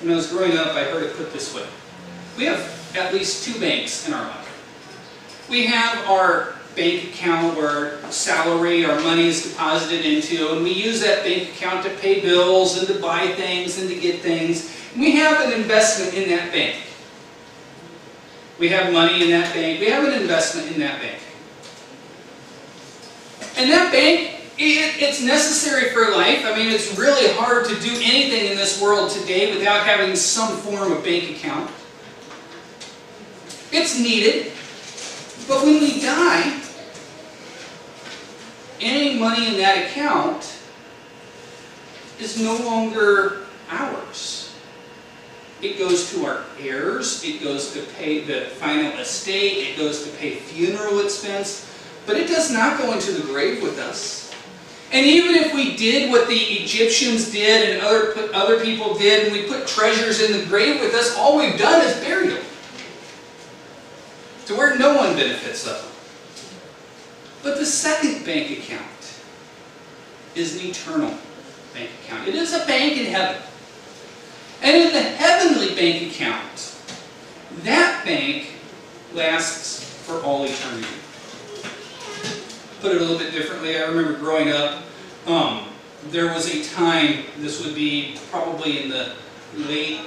When 0.00 0.12
I 0.12 0.14
was 0.14 0.28
growing 0.28 0.56
up, 0.56 0.68
I 0.68 0.84
heard 0.84 1.02
it 1.02 1.16
put 1.16 1.32
this 1.32 1.52
way. 1.52 1.66
We 2.36 2.44
have 2.44 2.94
at 2.96 3.12
least 3.12 3.44
two 3.44 3.58
banks 3.58 4.06
in 4.06 4.14
our 4.14 4.24
life. 4.24 5.46
We 5.50 5.66
have 5.66 6.06
our 6.06 6.54
bank 6.76 7.12
account 7.12 7.56
where 7.56 8.00
salary, 8.12 8.84
our 8.84 9.00
money 9.00 9.26
is 9.26 9.50
deposited 9.50 10.06
into, 10.06 10.52
and 10.52 10.62
we 10.62 10.70
use 10.70 11.00
that 11.00 11.24
bank 11.24 11.48
account 11.48 11.82
to 11.84 11.90
pay 11.96 12.20
bills 12.20 12.78
and 12.78 12.86
to 12.86 13.02
buy 13.02 13.26
things 13.32 13.80
and 13.80 13.88
to 13.88 13.98
get 13.98 14.20
things. 14.20 14.72
We 14.96 15.16
have 15.16 15.44
an 15.44 15.60
investment 15.60 16.14
in 16.14 16.28
that 16.28 16.52
bank. 16.52 16.76
We 18.58 18.68
have 18.70 18.92
money 18.92 19.22
in 19.22 19.30
that 19.30 19.54
bank. 19.54 19.80
We 19.80 19.86
have 19.90 20.04
an 20.04 20.20
investment 20.20 20.72
in 20.72 20.80
that 20.80 21.00
bank. 21.00 21.18
And 23.56 23.70
that 23.70 23.92
bank, 23.92 24.34
it, 24.58 25.02
it's 25.02 25.22
necessary 25.22 25.90
for 25.90 26.10
life. 26.10 26.44
I 26.44 26.56
mean, 26.56 26.72
it's 26.72 26.96
really 26.98 27.32
hard 27.34 27.66
to 27.66 27.74
do 27.80 27.90
anything 28.02 28.50
in 28.50 28.56
this 28.56 28.80
world 28.80 29.10
today 29.10 29.56
without 29.56 29.86
having 29.86 30.16
some 30.16 30.56
form 30.58 30.92
of 30.92 31.04
bank 31.04 31.30
account. 31.30 31.70
It's 33.70 33.98
needed. 33.98 34.52
But 35.46 35.64
when 35.64 35.80
we 35.80 36.00
die, 36.00 36.60
any 38.80 39.18
money 39.18 39.48
in 39.48 39.56
that 39.58 39.86
account 39.86 40.58
is 42.20 42.40
no 42.40 42.56
longer 42.58 43.46
ours. 43.70 44.37
It 45.60 45.78
goes 45.78 46.10
to 46.12 46.24
our 46.24 46.44
heirs, 46.60 47.24
it 47.24 47.42
goes 47.42 47.72
to 47.72 47.82
pay 47.96 48.20
the 48.20 48.42
final 48.42 48.92
estate, 48.98 49.68
it 49.68 49.76
goes 49.76 50.04
to 50.04 50.10
pay 50.16 50.36
funeral 50.36 51.00
expense, 51.00 51.68
but 52.06 52.16
it 52.16 52.28
does 52.28 52.52
not 52.52 52.78
go 52.78 52.92
into 52.92 53.12
the 53.12 53.26
grave 53.26 53.62
with 53.62 53.78
us. 53.78 54.32
And 54.92 55.04
even 55.04 55.34
if 55.34 55.52
we 55.52 55.76
did 55.76 56.10
what 56.10 56.28
the 56.28 56.34
Egyptians 56.34 57.30
did 57.30 57.70
and 57.70 57.82
other, 57.82 58.14
other 58.32 58.64
people 58.64 58.94
did, 58.94 59.26
and 59.26 59.32
we 59.32 59.46
put 59.46 59.66
treasures 59.66 60.22
in 60.22 60.38
the 60.38 60.46
grave 60.46 60.80
with 60.80 60.94
us, 60.94 61.14
all 61.16 61.36
we've 61.36 61.58
done 61.58 61.84
is 61.84 62.00
them. 62.00 62.08
To 64.46 64.56
where 64.56 64.78
no 64.78 64.96
one 64.96 65.14
benefits 65.14 65.66
of 65.66 65.76
them. 65.82 65.92
But 67.42 67.58
the 67.58 67.66
second 67.66 68.24
bank 68.24 68.50
account 68.58 68.82
is 70.34 70.56
an 70.56 70.70
eternal 70.70 71.14
bank 71.74 71.90
account. 72.02 72.26
It 72.26 72.34
is 72.34 72.54
a 72.54 72.64
bank 72.64 72.96
in 72.96 73.06
heaven. 73.12 73.42
And 74.62 74.76
in 74.76 74.92
the 74.92 75.02
heavenly 75.02 75.74
bank 75.74 76.12
account, 76.12 76.76
that 77.62 78.04
bank 78.04 78.52
lasts 79.14 79.84
for 80.04 80.22
all 80.22 80.44
eternity. 80.44 80.88
Put 82.80 82.92
it 82.92 83.00
a 83.00 83.04
little 83.04 83.18
bit 83.18 83.32
differently, 83.32 83.76
I 83.76 83.82
remember 83.82 84.18
growing 84.18 84.52
up, 84.52 84.82
um, 85.26 85.66
there 86.10 86.32
was 86.32 86.54
a 86.54 86.64
time, 86.74 87.24
this 87.38 87.64
would 87.64 87.74
be 87.74 88.16
probably 88.30 88.82
in 88.82 88.88
the 88.88 89.14
late 89.56 90.00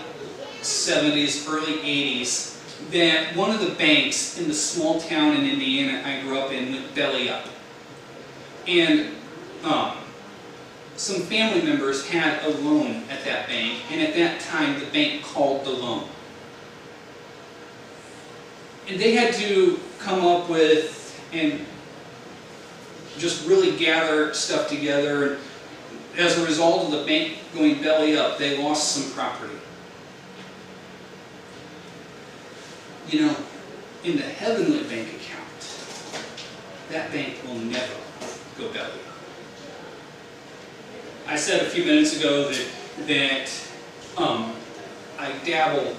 70s, 0.62 1.50
early 1.50 1.78
80s, 1.80 2.52
that 2.92 3.36
one 3.36 3.52
of 3.52 3.60
the 3.60 3.72
banks 3.76 4.40
in 4.40 4.48
the 4.48 4.54
small 4.54 5.00
town 5.02 5.36
in 5.36 5.46
Indiana 5.46 6.02
I 6.06 6.22
grew 6.22 6.40
up 6.40 6.52
in 6.52 6.72
went 6.72 6.96
belly 6.96 7.30
up. 7.30 7.46
And 8.68 9.16
um, 9.64 9.98
some 11.02 11.24
family 11.24 11.64
members 11.64 12.08
had 12.08 12.46
a 12.46 12.50
loan 12.60 13.04
at 13.10 13.26
that 13.26 13.48
bank, 13.48 13.82
and 13.92 14.00
at 14.00 14.14
that 14.14 14.40
time 14.40 14.80
the 14.80 14.86
bank 14.86 15.24
called 15.24 15.66
the 15.66 15.72
loan. 15.72 16.08
And 18.88 19.00
they 19.00 19.16
had 19.16 19.34
to 19.34 19.80
come 19.98 20.24
up 20.24 20.48
with 20.48 21.20
and 21.34 21.66
just 23.18 23.48
really 23.48 23.76
gather 23.78 24.32
stuff 24.36 24.70
together. 24.70 25.38
And 26.12 26.20
as 26.20 26.38
a 26.38 26.46
result 26.46 26.86
of 26.86 26.92
the 26.92 27.04
bank 27.04 27.40
going 27.56 27.82
belly 27.82 28.16
up, 28.16 28.38
they 28.38 28.62
lost 28.62 28.92
some 28.92 29.12
property. 29.14 29.56
You 33.10 33.26
know, 33.26 33.36
in 34.04 34.18
the 34.18 34.22
heavenly 34.22 34.84
bank 34.84 35.08
account, 35.16 35.50
that 36.92 37.12
bank 37.12 37.38
will 37.44 37.56
never 37.56 37.96
go 38.56 38.72
belly 38.72 39.00
up. 39.08 39.11
I 41.28 41.36
said 41.36 41.62
a 41.62 41.70
few 41.70 41.86
minutes 41.86 42.18
ago 42.18 42.50
that, 42.50 42.68
that 43.08 43.52
um, 44.18 44.54
I 45.18 45.32
dabble 45.46 45.96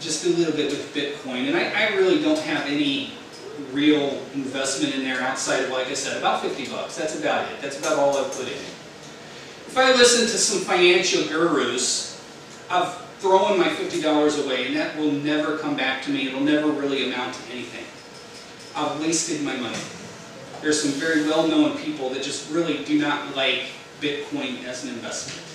just 0.00 0.24
a 0.24 0.30
little 0.30 0.54
bit 0.54 0.70
with 0.70 0.94
Bitcoin, 0.94 1.48
and 1.48 1.56
I, 1.56 1.70
I 1.70 1.96
really 1.96 2.22
don't 2.22 2.38
have 2.38 2.66
any 2.66 3.12
real 3.72 4.22
investment 4.34 4.94
in 4.94 5.02
there 5.02 5.20
outside 5.20 5.64
of, 5.64 5.70
like 5.70 5.88
I 5.88 5.94
said, 5.94 6.16
about 6.16 6.42
50 6.42 6.70
bucks. 6.70 6.96
That's 6.96 7.18
about 7.18 7.50
it. 7.52 7.60
That's 7.60 7.78
about 7.78 7.98
all 7.98 8.16
I've 8.16 8.32
put 8.32 8.46
in. 8.46 8.52
If 8.52 9.76
I 9.76 9.92
listen 9.92 10.22
to 10.22 10.38
some 10.38 10.62
financial 10.62 11.28
gurus, 11.28 12.24
I've 12.70 12.96
thrown 13.18 13.58
my 13.58 13.68
$50 13.68 14.44
away, 14.44 14.66
and 14.66 14.76
that 14.76 14.96
will 14.96 15.12
never 15.12 15.58
come 15.58 15.76
back 15.76 16.02
to 16.04 16.10
me. 16.10 16.28
It'll 16.28 16.40
never 16.40 16.68
really 16.68 17.04
amount 17.04 17.34
to 17.34 17.52
anything. 17.52 17.84
I've 18.74 18.98
wasted 19.00 19.42
my 19.42 19.56
money. 19.56 19.78
There's 20.62 20.82
some 20.82 20.92
very 20.92 21.22
well-known 21.24 21.76
people 21.78 22.10
that 22.10 22.22
just 22.22 22.50
really 22.50 22.84
do 22.84 22.98
not 22.98 23.36
like 23.36 23.66
Bitcoin 24.00 24.64
as 24.64 24.84
an 24.84 24.90
investment. 24.90 25.46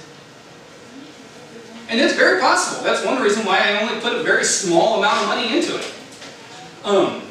And 1.89 1.99
it's 1.99 2.15
very 2.15 2.39
possible. 2.39 2.83
That's 2.83 3.05
one 3.05 3.21
reason 3.21 3.45
why 3.45 3.59
I 3.59 3.81
only 3.81 4.01
put 4.01 4.13
a 4.13 4.23
very 4.23 4.43
small 4.43 4.99
amount 4.99 5.21
of 5.21 5.27
money 5.27 5.55
into 5.55 5.77
it. 5.77 5.93
Um, 6.83 7.21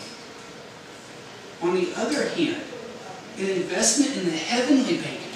on 1.63 1.75
the 1.75 1.93
other 1.97 2.29
hand, 2.31 2.63
an 3.39 3.49
investment 3.49 4.17
in 4.17 4.27
the 4.27 4.37
heavenly 4.37 4.99
bank 4.99 5.21
account 5.33 5.35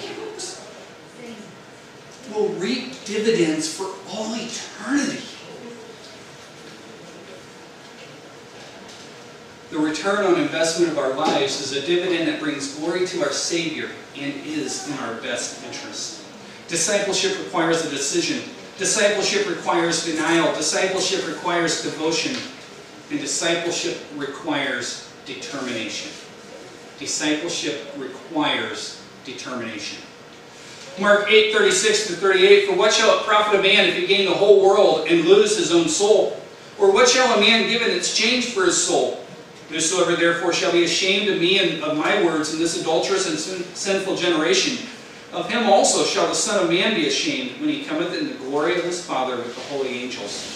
will 2.33 2.49
reap 2.49 2.93
dividends 3.05 3.73
for 3.73 3.87
all 4.09 4.33
eternity. 4.35 5.23
The 9.71 9.77
return 9.77 10.25
on 10.25 10.41
investment 10.41 10.91
of 10.91 10.97
our 10.97 11.13
lives 11.13 11.61
is 11.61 11.73
a 11.73 11.85
dividend 11.85 12.27
that 12.27 12.39
brings 12.39 12.73
glory 12.75 13.05
to 13.05 13.21
our 13.21 13.31
Savior 13.31 13.89
and 14.17 14.33
is 14.43 14.87
in 14.89 14.97
our 14.97 15.13
best 15.21 15.63
interest. 15.63 16.25
Discipleship 16.67 17.37
requires 17.37 17.85
a 17.85 17.89
decision. 17.91 18.41
Discipleship 18.79 19.47
requires 19.47 20.05
denial. 20.05 20.51
Discipleship 20.55 21.27
requires 21.27 21.83
devotion. 21.83 22.35
And 23.11 23.19
discipleship 23.19 23.99
requires 24.15 25.13
determination. 25.27 26.11
Discipleship 26.97 27.93
requires 27.95 29.03
determination. 29.23 30.03
Mark 30.99 31.29
8, 31.29 31.53
36 31.53 32.07
to 32.07 32.13
38, 32.13 32.67
For 32.67 32.75
what 32.75 32.91
shall 32.91 33.19
it 33.19 33.25
profit 33.25 33.59
a 33.59 33.63
man 33.63 33.87
if 33.87 33.95
he 33.95 34.07
gain 34.07 34.25
the 34.25 34.33
whole 34.33 34.63
world 34.63 35.07
and 35.07 35.25
lose 35.25 35.57
his 35.57 35.71
own 35.71 35.87
soul? 35.87 36.41
Or 36.79 36.91
what 36.91 37.07
shall 37.07 37.37
a 37.37 37.39
man 37.39 37.69
give 37.69 37.83
in 37.83 37.95
exchange 37.95 38.47
for 38.53 38.65
his 38.65 38.83
soul? 38.83 39.18
Whosoever 39.69 40.15
therefore 40.15 40.51
shall 40.51 40.71
be 40.71 40.83
ashamed 40.83 41.29
of 41.29 41.39
me 41.39 41.59
and 41.59 41.83
of 41.83 41.95
my 41.95 42.23
words 42.23 42.53
in 42.53 42.59
this 42.59 42.81
adulterous 42.81 43.29
and 43.29 43.37
sin 43.37 43.63
sinful 43.75 44.15
generation, 44.15 44.87
of 45.31 45.49
him 45.49 45.69
also 45.69 46.03
shall 46.03 46.27
the 46.27 46.33
Son 46.33 46.63
of 46.63 46.69
Man 46.71 46.95
be 46.95 47.07
ashamed 47.07 47.59
when 47.59 47.69
he 47.69 47.85
cometh 47.85 48.15
in 48.15 48.27
the 48.27 48.33
glory 48.35 48.79
of 48.79 48.83
his 48.83 49.05
Father 49.05 49.35
with 49.37 49.53
the 49.53 49.61
holy 49.61 49.89
angels. 49.89 50.55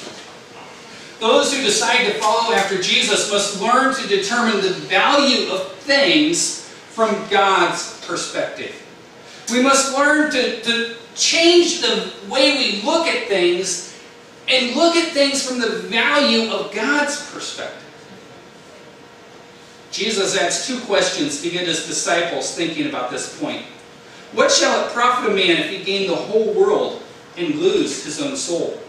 Those 1.19 1.55
who 1.55 1.61
decide 1.61 2.05
to 2.05 2.13
follow 2.15 2.53
after 2.53 2.81
Jesus 2.81 3.31
must 3.31 3.61
learn 3.61 3.93
to 3.93 4.07
determine 4.07 4.61
the 4.61 4.73
value 4.73 5.51
of 5.51 5.71
things 5.73 6.61
from 6.89 7.15
God's 7.29 8.03
perspective. 8.05 8.75
We 9.51 9.61
must 9.61 9.95
learn 9.95 10.31
to, 10.31 10.61
to 10.61 10.95
change 11.15 11.81
the 11.81 12.11
way 12.29 12.57
we 12.57 12.81
look 12.81 13.07
at 13.07 13.27
things 13.27 13.95
and 14.47 14.75
look 14.75 14.95
at 14.95 15.13
things 15.13 15.47
from 15.47 15.59
the 15.59 15.69
value 15.69 16.51
of 16.51 16.73
God's 16.73 17.31
perspective. 17.31 17.82
Jesus 19.93 20.35
asks 20.35 20.65
two 20.65 20.79
questions 20.81 21.43
to 21.43 21.51
get 21.51 21.67
his 21.67 21.85
disciples 21.85 22.55
thinking 22.55 22.87
about 22.87 23.11
this 23.11 23.39
point. 23.39 23.61
What 24.31 24.51
shall 24.51 24.87
it 24.87 24.91
profit 24.91 25.31
a 25.31 25.35
man 25.35 25.57
if 25.57 25.69
he 25.69 25.83
gain 25.83 26.09
the 26.09 26.15
whole 26.15 26.51
world 26.55 27.03
and 27.37 27.53
lose 27.55 28.03
his 28.03 28.19
own 28.19 28.35
soul? 28.35 28.79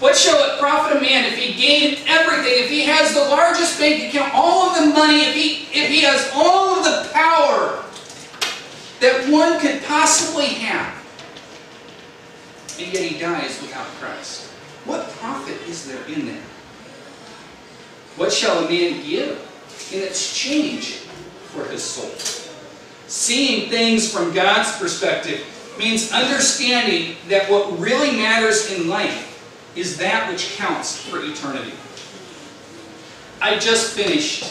What 0.00 0.14
shall 0.14 0.36
it 0.44 0.60
profit 0.60 0.98
a 0.98 1.00
man 1.00 1.24
if 1.24 1.38
he 1.38 1.54
gain 1.54 1.98
everything, 2.06 2.52
if 2.64 2.68
he 2.68 2.82
has 2.82 3.14
the 3.14 3.20
largest 3.20 3.78
bank 3.78 4.12
account, 4.12 4.34
all 4.34 4.68
of 4.68 4.78
the 4.78 4.92
money, 4.92 5.20
if 5.22 5.34
he, 5.34 5.62
if 5.72 5.88
he 5.88 6.02
has 6.02 6.30
all 6.34 6.76
of 6.76 6.84
the 6.84 7.08
power 7.14 7.82
that 9.00 9.26
one 9.30 9.58
could 9.58 9.82
possibly 9.84 10.48
have, 10.48 10.92
and 12.78 12.92
yet 12.92 13.02
he 13.02 13.18
dies 13.18 13.58
without 13.62 13.86
Christ? 13.98 14.50
What 14.84 15.08
profit 15.12 15.56
is 15.66 15.86
there 15.86 16.04
in 16.08 16.26
that? 16.26 16.42
What 18.16 18.30
shall 18.30 18.66
a 18.66 18.68
man 18.68 19.02
give 19.02 19.40
in 19.92 20.02
exchange 20.02 20.96
for 21.52 21.64
his 21.64 21.82
soul? 21.82 22.10
Seeing 23.06 23.70
things 23.70 24.10
from 24.12 24.32
God's 24.32 24.76
perspective 24.78 25.44
means 25.78 26.12
understanding 26.12 27.16
that 27.28 27.50
what 27.50 27.78
really 27.78 28.12
matters 28.12 28.72
in 28.72 28.88
life 28.88 29.30
is 29.76 29.96
that 29.98 30.30
which 30.30 30.56
counts 30.56 30.96
for 30.96 31.18
eternity. 31.22 31.72
I 33.40 33.58
just 33.58 33.94
finished 33.94 34.44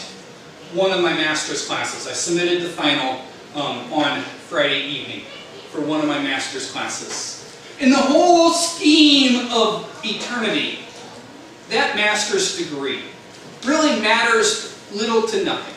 one 0.72 0.92
of 0.92 1.00
my 1.00 1.12
master's 1.12 1.66
classes. 1.66 2.06
I 2.06 2.12
submitted 2.12 2.62
the 2.62 2.68
final 2.68 3.22
um, 3.54 3.92
on 3.92 4.22
Friday 4.48 4.82
evening 4.82 5.22
for 5.70 5.80
one 5.80 6.00
of 6.00 6.06
my 6.06 6.22
master's 6.22 6.70
classes. 6.70 7.40
In 7.80 7.90
the 7.90 7.96
whole 7.96 8.50
scheme 8.52 9.50
of 9.50 10.00
eternity, 10.04 10.80
that 11.70 11.96
master's 11.96 12.56
degree 12.56 13.02
really 13.64 14.00
matters 14.00 14.73
little 14.94 15.22
to 15.28 15.44
nothing 15.44 15.74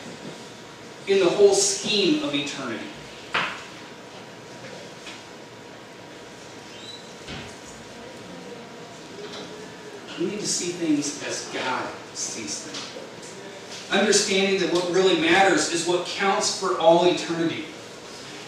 in 1.06 1.20
the 1.24 1.30
whole 1.30 1.54
scheme 1.54 2.22
of 2.22 2.34
eternity. 2.34 2.84
We 10.18 10.26
need 10.26 10.40
to 10.40 10.46
see 10.46 10.72
things 10.72 11.22
as 11.26 11.48
God 11.52 11.86
sees 12.14 12.64
them. 12.64 14.00
Understanding 14.00 14.60
that 14.60 14.72
what 14.72 14.92
really 14.92 15.20
matters 15.20 15.72
is 15.72 15.86
what 15.86 16.06
counts 16.06 16.58
for 16.58 16.78
all 16.78 17.06
eternity. 17.06 17.64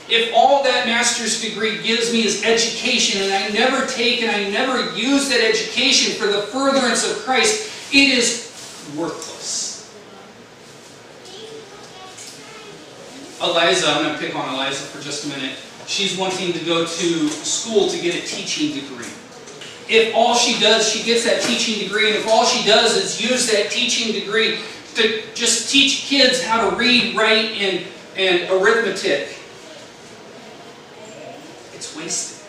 If 0.08 0.32
all 0.34 0.64
that 0.64 0.86
master's 0.86 1.40
degree 1.40 1.80
gives 1.82 2.12
me 2.12 2.24
is 2.24 2.42
education 2.44 3.22
and 3.22 3.32
I 3.32 3.48
never 3.50 3.86
take 3.86 4.22
and 4.22 4.30
I 4.30 4.50
never 4.50 4.92
use 4.96 5.28
that 5.28 5.40
education 5.40 6.18
for 6.18 6.26
the 6.26 6.42
furtherance 6.42 7.08
of 7.08 7.18
Christ, 7.18 7.70
it 7.94 8.10
is 8.10 8.50
worthless. 8.96 9.69
Eliza, 13.42 13.88
I'm 13.88 14.04
gonna 14.04 14.18
pick 14.18 14.34
on 14.34 14.54
Eliza 14.54 14.84
for 14.84 15.02
just 15.02 15.24
a 15.24 15.28
minute. 15.28 15.56
She's 15.86 16.16
wanting 16.16 16.52
to 16.52 16.64
go 16.64 16.84
to 16.84 17.28
school 17.28 17.88
to 17.88 17.98
get 17.98 18.14
a 18.14 18.26
teaching 18.26 18.74
degree. 18.74 19.08
If 19.88 20.14
all 20.14 20.34
she 20.36 20.60
does, 20.60 20.88
she 20.88 21.04
gets 21.04 21.24
that 21.24 21.42
teaching 21.42 21.82
degree, 21.82 22.08
and 22.08 22.16
if 22.16 22.28
all 22.28 22.44
she 22.44 22.66
does 22.66 22.96
is 22.96 23.20
use 23.20 23.50
that 23.50 23.70
teaching 23.70 24.12
degree 24.12 24.60
to 24.94 25.22
just 25.34 25.70
teach 25.70 26.02
kids 26.02 26.42
how 26.42 26.68
to 26.68 26.76
read, 26.76 27.16
write, 27.16 27.52
and, 27.58 27.86
and 28.16 28.50
arithmetic, 28.50 29.36
it's 31.74 31.96
wasted. 31.96 32.39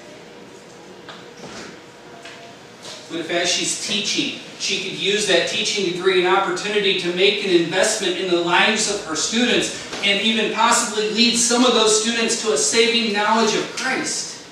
But 3.11 3.19
if 3.19 3.29
as 3.29 3.49
she's 3.49 3.85
teaching, 3.85 4.39
she 4.57 4.83
could 4.83 4.97
use 4.97 5.27
that 5.27 5.49
teaching 5.49 5.91
degree 5.91 6.25
and 6.25 6.33
opportunity 6.33 6.99
to 7.01 7.13
make 7.13 7.43
an 7.43 7.51
investment 7.51 8.17
in 8.17 8.29
the 8.29 8.39
lives 8.39 8.93
of 8.93 9.03
her 9.05 9.15
students 9.15 9.91
and 10.03 10.21
even 10.21 10.53
possibly 10.53 11.11
lead 11.11 11.35
some 11.35 11.65
of 11.65 11.73
those 11.73 12.01
students 12.01 12.41
to 12.43 12.53
a 12.53 12.57
saving 12.57 13.13
knowledge 13.13 13.53
of 13.55 13.63
Christ, 13.75 14.47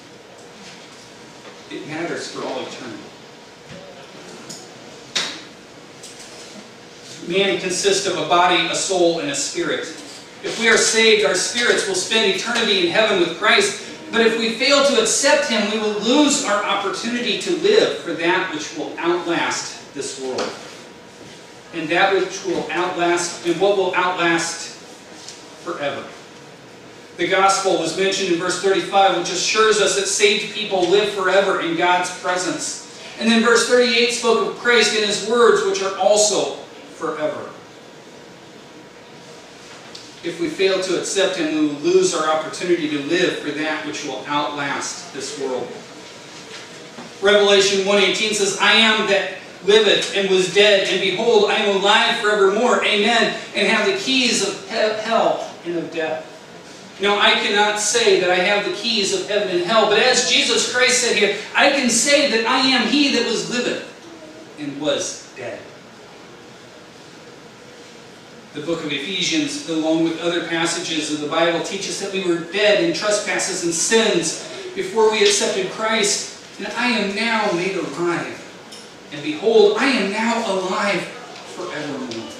it 1.72 1.88
matters 1.88 2.32
for 2.32 2.43
all 2.43 2.62
eternity. 2.62 3.04
Man 7.28 7.60
consists 7.60 8.08
of 8.08 8.17
a 8.17 8.28
body, 8.28 8.65
a 8.67 8.76
soul, 8.76 9.19
and 9.19 9.30
a 9.30 9.36
spirit. 9.36 9.82
If 10.41 10.58
we 10.60 10.67
are 10.67 10.78
saved, 10.78 11.26
our 11.26 11.36
spirits 11.36 11.88
will 11.88 11.95
spend 11.95 12.36
eternity 12.36 12.88
in 12.88 12.91
heaven 12.91 13.19
with 13.19 13.38
Christ. 13.38 13.88
But 14.12 14.22
if 14.22 14.39
we 14.39 14.56
fail 14.56 14.84
to 14.86 15.02
accept 15.02 15.50
Him, 15.50 15.72
we 15.72 15.80
will 15.80 16.00
lose 16.00 16.43
our 16.45 16.63
opportunity 16.63 17.39
to 17.39 17.52
live 17.58 18.00
for 18.00 18.13
that 18.13 18.54
which 18.54 18.76
will 18.76 18.98
outlast 18.98 19.93
this 19.93 20.22
world. 20.22 20.50
And 21.74 21.88
that 21.89 22.13
which 22.13 22.43
will 22.45 22.67
outlast, 22.72 23.45
and 23.45 23.60
what 23.62 23.78
will 23.78 23.93
outlast 23.95 24.76
forever. 25.63 26.04
The 27.17 27.28
gospel 27.28 27.78
was 27.78 27.98
mentioned 27.98 28.32
in 28.32 28.39
verse 28.39 28.63
35, 28.63 29.17
which 29.17 29.32
assures 29.32 29.80
us 29.82 29.95
that 29.95 30.08
saved 30.08 30.54
people 30.54 30.88
live 30.88 31.10
forever 31.13 31.62
in 31.62 31.76
God's 31.76 32.10
presence. 32.22 32.88
And 33.19 33.30
then 33.30 33.43
verse 33.43 33.67
38 33.67 34.12
spoke 34.12 34.48
of 34.48 34.58
Christ 34.58 34.95
and 34.95 35.06
His 35.06 35.30
words, 35.30 35.65
which 35.65 35.84
are 35.84 35.98
also 36.00 36.56
forever. 36.95 37.48
If 40.23 40.39
we 40.41 40.49
fail 40.49 40.82
to 40.82 40.99
accept 40.99 41.38
Him, 41.38 41.55
we 41.55 41.67
will 41.67 41.79
lose 41.79 42.13
our 42.13 42.29
opportunity 42.29 42.89
to 42.89 42.99
live 43.03 43.39
for 43.39 43.51
that 43.51 43.86
which 43.86 44.05
will 44.05 44.23
outlast 44.27 45.13
this 45.13 45.39
world. 45.39 45.67
Revelation 47.21 47.86
1.18 47.86 48.34
says, 48.34 48.58
I 48.60 48.73
am 48.73 49.08
that 49.08 49.36
liveth 49.65 50.15
and 50.15 50.29
was 50.29 50.53
dead, 50.53 50.88
and 50.89 51.01
behold, 51.01 51.49
I 51.49 51.55
am 51.55 51.77
alive 51.77 52.17
forevermore. 52.19 52.84
Amen. 52.84 53.38
And 53.55 53.67
have 53.67 53.86
the 53.86 53.97
keys 53.97 54.47
of 54.47 54.67
hell 54.67 55.49
and 55.65 55.77
of 55.77 55.93
death. 55.93 56.25
Now, 57.01 57.17
I 57.17 57.32
cannot 57.36 57.79
say 57.79 58.19
that 58.19 58.29
I 58.29 58.36
have 58.36 58.65
the 58.65 58.73
keys 58.73 59.13
of 59.13 59.27
heaven 59.29 59.55
and 59.55 59.65
hell, 59.65 59.89
but 59.89 59.99
as 59.99 60.29
Jesus 60.29 60.73
Christ 60.73 61.01
said 61.01 61.15
here, 61.15 61.38
I 61.55 61.71
can 61.71 61.89
say 61.89 62.29
that 62.32 62.45
I 62.45 62.60
am 62.60 62.88
He 62.88 63.13
that 63.15 63.25
was 63.25 63.49
living 63.49 63.88
and 64.60 64.82
was 64.82 65.32
dead. 65.38 65.62
The 68.53 68.62
book 68.62 68.83
of 68.83 68.91
Ephesians, 68.91 69.69
along 69.69 70.05
with 70.05 70.19
other 70.21 70.47
passages 70.47 71.13
of 71.13 71.21
the 71.21 71.27
Bible, 71.27 71.62
teach 71.62 71.88
us 71.88 71.99
that 72.01 72.12
we 72.12 72.27
were 72.27 72.39
dead 72.51 72.83
in 72.83 72.95
trespasses 72.95 73.63
and 73.63 73.71
sins 73.71 74.49
before 74.73 75.12
we 75.12 75.21
accepted 75.21 75.69
Christ, 75.71 76.43
and 76.57 76.67
I 76.69 76.88
am 76.89 77.15
now 77.15 77.51
made 77.53 77.75
alive. 77.75 78.35
And 79.12 79.21
behold, 79.21 79.77
I 79.77 79.85
am 79.85 80.12
now 80.12 80.51
alive 80.51 81.01
forevermore. 81.03 82.31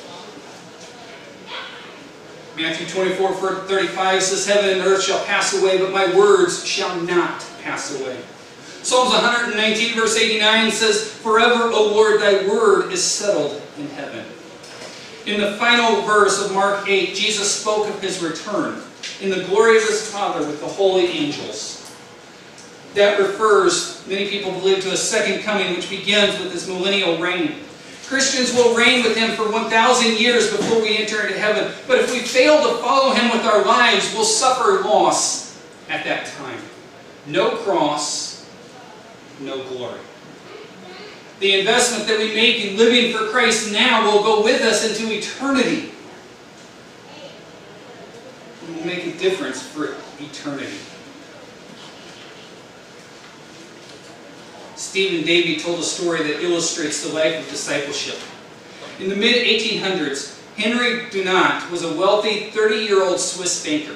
Matthew 2.58 2.88
24, 2.88 3.34
35 3.67 4.24
says, 4.24 4.48
Heaven 4.48 4.80
and 4.80 4.82
earth 4.82 5.04
shall 5.04 5.24
pass 5.26 5.54
away, 5.62 5.78
but 5.78 5.91
my 5.91 6.13
words 6.15 6.65
shall 6.65 7.00
not 7.02 7.45
pass 7.62 8.00
away. 8.02 8.19
Psalms 8.82 9.12
119, 9.12 9.95
verse 9.95 10.17
89 10.17 10.72
says, 10.72 11.13
Forever, 11.13 11.65
O 11.72 11.91
Lord, 11.93 12.19
thy 12.19 12.48
word 12.48 12.91
is 12.91 13.04
settled 13.04 13.62
in 13.78 13.88
heaven. 13.89 14.26
In 15.30 15.39
the 15.39 15.52
final 15.58 16.02
verse 16.08 16.44
of 16.44 16.56
Mark 16.56 16.89
8, 16.89 17.13
Jesus 17.13 17.62
spoke 17.62 17.88
of 17.88 18.02
his 18.02 18.20
return 18.20 18.82
in 19.22 19.30
the 19.30 19.44
glory 19.44 19.78
of 19.78 19.84
his 19.84 20.10
Father 20.10 20.39
with 20.39 20.60
the 20.60 20.65
holy 20.65 21.06
angels. 21.06 21.96
That 22.96 23.20
refers, 23.20 24.04
many 24.08 24.28
people 24.28 24.52
believe, 24.52 24.82
to 24.82 24.92
a 24.92 24.98
second 24.98 25.44
coming 25.44 25.76
which 25.76 25.88
begins 25.88 26.39
with 26.39 26.52
his 26.52 26.68
millennial 26.68 27.20
reign. 27.20 27.58
Christians 28.08 28.56
will 28.56 28.76
reign 28.76 29.04
with 29.04 29.15
him 29.15 29.36
for 29.36 29.52
1,000 29.52 30.18
years 30.18 30.50
before 30.50 30.82
we 30.82 30.98
enter 30.98 31.22
into 31.22 31.38
heaven. 31.38 31.72
But 31.88 32.00
if 32.00 32.12
we 32.12 32.22
fail 32.22 32.58
to 32.68 32.82
follow 32.82 33.13
him 33.13 33.30
with 33.30 33.46
our 33.46 33.63
lives, 33.63 34.12
we'll 34.15 34.26
suffer 34.26 34.82
loss 34.82 35.62
at 35.89 36.04
that 36.06 36.26
time. 36.26 36.60
No 37.28 37.52
cross, 37.58 38.50
no 39.39 39.63
glory. 39.65 40.00
The 41.39 41.60
investment 41.60 42.06
that 42.08 42.19
we 42.19 42.36
make 42.36 42.65
in 42.65 42.78
living 42.78 43.13
for 43.15 43.28
Christ 43.30 43.71
now 43.71 44.04
will 44.04 44.23
go 44.23 44.43
with 44.43 44.62
us 44.62 44.89
into 44.89 45.13
eternity. 45.13 45.91
It 48.63 48.75
will 48.75 48.86
make 48.86 49.06
a 49.06 49.17
difference 49.17 49.62
for 49.62 49.95
eternity. 50.19 50.78
Stephen 54.75 55.25
Davey 55.25 55.58
told 55.58 55.80
a 55.80 55.84
story 55.84 56.23
that 56.23 56.41
illustrates 56.41 57.04
the 57.04 57.13
life 57.13 57.39
of 57.39 57.49
discipleship. 57.49 58.17
In 58.99 59.08
the 59.08 59.15
mid 59.15 59.36
1800s, 59.36 60.38
Henry 60.58 61.06
Dunant 61.10 61.71
was 61.71 61.84
a 61.84 61.93
wealthy 61.93 62.49
30 62.49 62.75
year 62.75 63.04
old 63.04 63.19
Swiss 63.19 63.63
banker. 63.65 63.95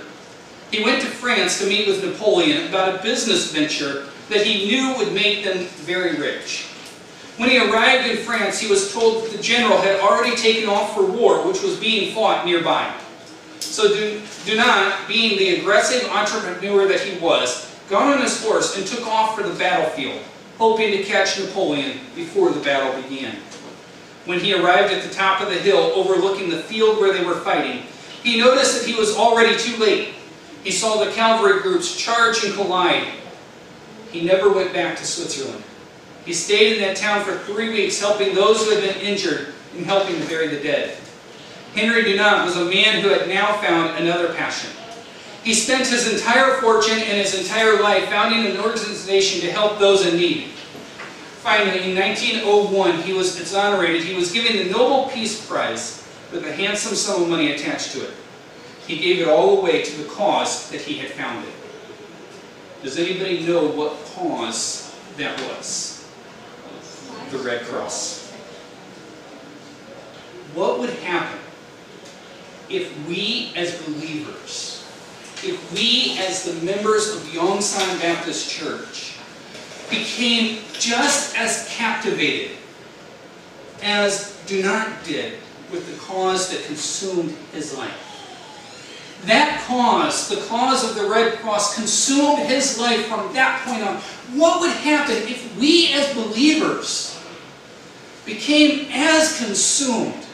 He 0.71 0.81
went 0.83 1.01
to 1.01 1.07
France 1.07 1.59
to 1.59 1.67
meet 1.67 1.87
with 1.87 2.03
Napoleon 2.03 2.67
about 2.67 2.95
a 2.95 3.03
business 3.03 3.51
venture 3.51 4.07
that 4.29 4.45
he 4.45 4.65
knew 4.65 4.95
would 4.97 5.13
make 5.13 5.43
them 5.43 5.65
very 5.65 6.15
rich. 6.15 6.72
When 7.37 7.49
he 7.49 7.57
arrived 7.57 8.07
in 8.07 8.17
France, 8.17 8.59
he 8.59 8.69
was 8.69 8.93
told 8.93 9.23
that 9.23 9.31
the 9.31 9.41
general 9.41 9.81
had 9.81 9.99
already 9.99 10.35
taken 10.35 10.69
off 10.69 10.93
for 10.93 11.05
war, 11.05 11.47
which 11.47 11.61
was 11.63 11.79
being 11.79 12.13
fought 12.13 12.45
nearby. 12.45 12.93
So 13.59 13.89
Dunant, 14.45 15.07
being 15.07 15.37
the 15.39 15.59
aggressive 15.59 16.07
entrepreneur 16.09 16.87
that 16.87 16.99
he 16.99 17.19
was, 17.19 17.75
got 17.89 18.13
on 18.13 18.21
his 18.21 18.43
horse 18.43 18.77
and 18.77 18.85
took 18.85 19.07
off 19.07 19.35
for 19.35 19.43
the 19.43 19.57
battlefield 19.57 20.21
hoping 20.57 20.91
to 20.91 21.03
catch 21.03 21.39
Napoleon 21.39 21.99
before 22.15 22.51
the 22.51 22.59
battle 22.61 23.01
began. 23.01 23.35
When 24.25 24.39
he 24.39 24.53
arrived 24.53 24.93
at 24.93 25.03
the 25.03 25.13
top 25.13 25.41
of 25.41 25.49
the 25.49 25.55
hill 25.55 25.91
overlooking 25.95 26.49
the 26.49 26.61
field 26.63 26.99
where 26.99 27.13
they 27.13 27.25
were 27.25 27.41
fighting, 27.41 27.83
he 28.23 28.39
noticed 28.39 28.79
that 28.79 28.89
he 28.89 28.95
was 28.97 29.17
already 29.17 29.57
too 29.57 29.75
late. 29.77 30.13
He 30.63 30.71
saw 30.71 31.03
the 31.03 31.11
cavalry 31.11 31.61
groups 31.61 31.97
charge 31.97 32.43
and 32.45 32.53
collide. 32.53 33.07
He 34.11 34.23
never 34.23 34.53
went 34.53 34.71
back 34.71 34.95
to 34.97 35.05
Switzerland. 35.05 35.63
He 36.25 36.33
stayed 36.33 36.77
in 36.77 36.81
that 36.81 36.97
town 36.97 37.23
for 37.23 37.37
three 37.39 37.69
weeks 37.69 37.99
helping 37.99 38.33
those 38.33 38.63
who 38.63 38.71
had 38.71 38.83
been 38.83 39.01
injured 39.01 39.53
and 39.75 39.85
helping 39.85 40.19
to 40.19 40.27
bury 40.27 40.47
the 40.47 40.61
dead. 40.61 40.97
Henry 41.73 42.03
Dunant 42.03 42.45
was 42.45 42.55
a 42.55 42.65
man 42.65 43.01
who 43.01 43.09
had 43.09 43.27
now 43.27 43.53
found 43.57 43.97
another 43.97 44.33
passion. 44.33 44.69
He 45.43 45.53
spent 45.53 45.87
his 45.87 46.13
entire 46.13 46.61
fortune 46.61 46.99
and 46.99 47.17
his 47.17 47.37
entire 47.37 47.81
life 47.81 48.05
founding 48.05 48.45
an 48.45 48.59
organization 48.59 49.41
to 49.41 49.51
help 49.51 49.79
those 49.79 50.05
in 50.05 50.15
need. 50.15 50.49
Finally, 51.41 51.91
in 51.91 51.97
1901, 51.97 53.01
he 53.01 53.11
was 53.11 53.37
exonerated. 53.37 54.03
He 54.03 54.15
was 54.15 54.31
given 54.31 54.55
the 54.55 54.71
Nobel 54.71 55.09
Peace 55.09 55.45
Prize 55.45 56.07
with 56.31 56.45
a 56.45 56.53
handsome 56.53 56.95
sum 56.95 57.23
of 57.23 57.29
money 57.29 57.51
attached 57.51 57.91
to 57.91 58.03
it. 58.03 58.13
He 58.87 58.99
gave 58.99 59.19
it 59.19 59.27
all 59.27 59.59
away 59.59 59.83
to 59.83 59.97
the 59.97 60.07
cause 60.09 60.69
that 60.71 60.79
he 60.79 60.97
had 60.97 61.11
founded. 61.11 61.51
Does 62.81 62.97
anybody 62.97 63.45
know 63.45 63.67
what 63.67 63.97
cause 64.15 64.95
that 65.17 65.37
was? 65.41 65.92
The 67.33 67.39
Red 67.39 67.61
Cross. 67.63 68.31
What 70.53 70.79
would 70.79 70.91
happen 70.91 71.39
if 72.69 73.07
we 73.07 73.51
as 73.55 73.75
believers 73.83 74.73
if 75.43 75.73
we, 75.73 76.17
as 76.19 76.43
the 76.43 76.53
members 76.65 77.13
of 77.13 77.21
Yongsan 77.23 77.99
Baptist 77.99 78.49
Church, 78.49 79.17
became 79.89 80.59
just 80.73 81.37
as 81.37 81.67
captivated 81.69 82.57
as 83.81 84.39
Dunant 84.47 85.03
did 85.03 85.33
with 85.71 85.91
the 85.91 85.99
cause 86.05 86.49
that 86.49 86.65
consumed 86.65 87.35
his 87.51 87.77
life. 87.77 88.09
That 89.25 89.61
cause, 89.67 90.29
the 90.29 90.41
cause 90.47 90.89
of 90.89 90.95
the 90.95 91.09
Red 91.09 91.39
Cross, 91.39 91.75
consumed 91.75 92.39
his 92.39 92.79
life 92.79 93.05
from 93.07 93.33
that 93.33 93.65
point 93.65 93.83
on. 93.83 93.97
What 94.37 94.61
would 94.61 94.71
happen 94.71 95.15
if 95.15 95.57
we, 95.57 95.93
as 95.93 96.13
believers, 96.13 97.12
became 98.25 98.87
as 98.91 99.37
consumed 99.37 100.25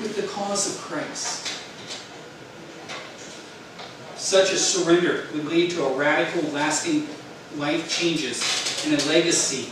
with 0.00 0.16
the 0.16 0.26
cause 0.28 0.74
of 0.74 0.82
Christ? 0.82 1.52
Such 4.16 4.52
a 4.52 4.58
surrender 4.58 5.26
would 5.32 5.44
lead 5.44 5.70
to 5.72 5.84
a 5.84 5.96
radical, 5.96 6.50
lasting 6.50 7.06
life 7.56 7.88
changes 7.88 8.84
and 8.84 9.00
a 9.00 9.04
legacy 9.08 9.70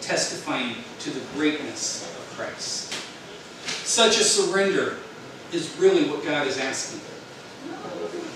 testifying 0.00 0.76
to 1.00 1.10
the 1.10 1.20
greatness 1.34 2.04
of 2.18 2.36
Christ. 2.36 2.92
Such 3.86 4.18
a 4.18 4.24
surrender 4.24 4.98
is 5.52 5.76
really 5.78 6.08
what 6.08 6.24
God 6.24 6.46
is 6.46 6.58
asking. 6.58 7.00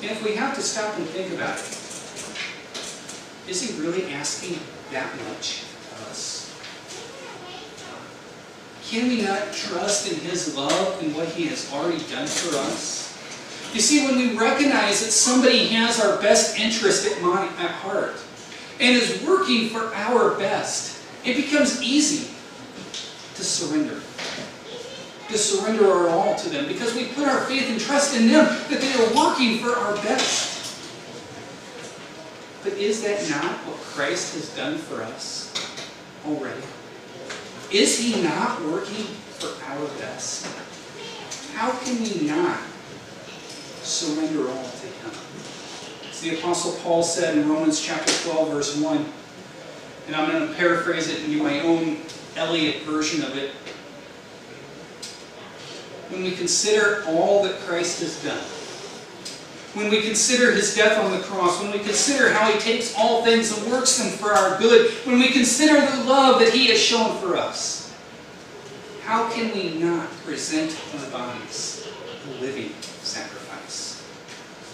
And 0.02 0.10
if 0.12 0.22
we 0.24 0.36
have 0.36 0.54
to 0.54 0.62
stop 0.62 0.96
and 0.96 1.06
think 1.06 1.32
about 1.34 1.58
it, 1.58 1.78
is 3.50 3.62
he 3.62 3.80
really 3.80 4.12
asking 4.12 4.58
that 4.92 5.10
much 5.28 5.64
of 5.92 6.06
us? 6.08 6.54
Can 8.88 9.08
we 9.08 9.20
not 9.20 9.52
trust 9.52 10.10
in 10.10 10.18
his 10.20 10.56
love 10.56 11.02
and 11.02 11.14
what 11.14 11.28
he 11.28 11.46
has 11.48 11.70
already 11.70 12.02
done 12.10 12.26
for 12.26 12.56
us? 12.56 13.14
You 13.74 13.82
see, 13.82 14.06
when 14.06 14.16
we 14.16 14.34
recognize 14.34 15.04
that 15.04 15.10
somebody 15.10 15.66
has 15.68 16.00
our 16.00 16.18
best 16.22 16.58
interest 16.58 17.06
at, 17.06 17.22
at 17.22 17.70
heart 17.70 18.16
and 18.80 18.96
is 18.96 19.22
working 19.26 19.68
for 19.68 19.94
our 19.94 20.38
best, 20.38 21.04
it 21.22 21.36
becomes 21.36 21.82
easy 21.82 22.32
to 23.34 23.44
surrender. 23.44 24.00
To 25.28 25.36
surrender 25.36 25.92
our 25.92 26.08
all 26.08 26.36
to 26.36 26.48
them 26.48 26.66
because 26.66 26.94
we 26.94 27.08
put 27.08 27.28
our 27.28 27.40
faith 27.40 27.68
and 27.68 27.78
trust 27.78 28.16
in 28.16 28.28
them 28.28 28.46
that 28.70 28.80
they 28.80 28.94
are 28.94 29.14
working 29.14 29.58
for 29.58 29.76
our 29.76 29.96
best. 29.96 30.54
But 32.64 32.72
is 32.72 33.02
that 33.02 33.28
not 33.28 33.52
what 33.66 33.76
Christ 33.76 34.32
has 34.34 34.48
done 34.56 34.78
for 34.78 35.02
us 35.02 35.52
already? 36.26 36.62
Is 37.70 37.98
He 37.98 38.22
not 38.22 38.62
working 38.64 39.04
for 39.38 39.48
our 39.64 39.86
best? 39.98 40.46
How 41.54 41.70
can 41.70 42.02
we 42.02 42.26
not 42.26 42.60
surrender 43.82 44.48
all 44.48 44.64
to 44.64 44.86
Him? 44.86 45.10
As 46.10 46.20
the 46.20 46.38
Apostle 46.38 46.72
Paul 46.82 47.02
said 47.02 47.36
in 47.36 47.48
Romans 47.48 47.80
chapter 47.80 48.12
12, 48.30 48.50
verse 48.50 48.76
1, 48.78 49.12
and 50.06 50.16
I'm 50.16 50.30
going 50.30 50.48
to 50.48 50.54
paraphrase 50.54 51.08
it 51.10 51.20
and 51.20 51.28
give 51.28 51.42
my 51.42 51.60
own 51.60 51.98
Eliot 52.36 52.82
version 52.84 53.22
of 53.22 53.36
it. 53.36 53.50
When 56.10 56.22
we 56.22 56.30
consider 56.30 57.04
all 57.06 57.42
that 57.44 57.56
Christ 57.60 58.00
has 58.00 58.22
done, 58.22 58.42
when 59.78 59.90
we 59.90 60.02
consider 60.02 60.50
his 60.50 60.74
death 60.74 60.98
on 60.98 61.12
the 61.12 61.20
cross, 61.20 61.62
when 61.62 61.70
we 61.70 61.78
consider 61.78 62.32
how 62.32 62.50
he 62.50 62.58
takes 62.58 62.96
all 62.96 63.24
things 63.24 63.56
and 63.56 63.70
works 63.70 63.96
them 63.96 64.10
for 64.10 64.32
our 64.32 64.58
good, 64.58 64.90
when 65.06 65.20
we 65.20 65.28
consider 65.28 65.74
the 65.74 66.04
love 66.04 66.40
that 66.40 66.52
he 66.52 66.66
has 66.66 66.80
shown 66.80 67.16
for 67.18 67.36
us, 67.36 67.94
how 69.04 69.30
can 69.30 69.52
we 69.54 69.78
not 69.78 70.10
present 70.24 70.76
our 70.96 71.10
bodies 71.10 71.88
a 72.26 72.40
living 72.40 72.72
sacrifice, 73.02 74.02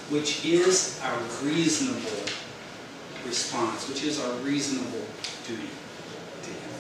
which 0.09 0.43
is 0.47 0.99
our 1.05 1.19
reasonable 1.43 2.25
response, 3.27 3.87
which 3.87 4.05
is 4.05 4.19
our 4.19 4.33
reasonable 4.39 5.05
duty 5.47 5.69
to 6.43 6.51
him? 6.51 6.71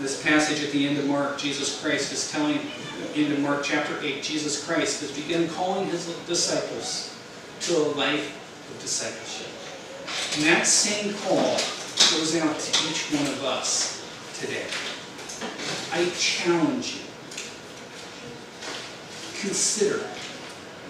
This 0.00 0.20
passage 0.22 0.64
at 0.64 0.72
the 0.72 0.88
end 0.88 0.98
of 0.98 1.06
Mark, 1.06 1.38
Jesus 1.38 1.80
Christ 1.80 2.12
is 2.12 2.30
telling, 2.30 2.58
end 3.14 3.32
of 3.32 3.38
Mark 3.38 3.62
chapter 3.62 3.96
8, 4.02 4.22
Jesus 4.22 4.66
Christ 4.66 5.00
has 5.02 5.12
begun 5.12 5.48
calling 5.48 5.88
his 5.88 6.06
disciples 6.26 7.16
to 7.60 7.76
a 7.76 7.86
life 7.94 8.70
of 8.70 8.80
discipleship. 8.80 9.46
And 10.36 10.46
that 10.46 10.66
same 10.66 11.14
call 11.14 11.54
goes 12.10 12.36
out 12.36 12.58
to 12.58 12.90
each 12.90 13.12
one 13.12 13.26
of 13.26 13.44
us 13.44 14.04
today. 14.40 14.66
I 15.92 16.10
challenge 16.18 16.96
you. 16.96 17.00
Consider 19.40 20.08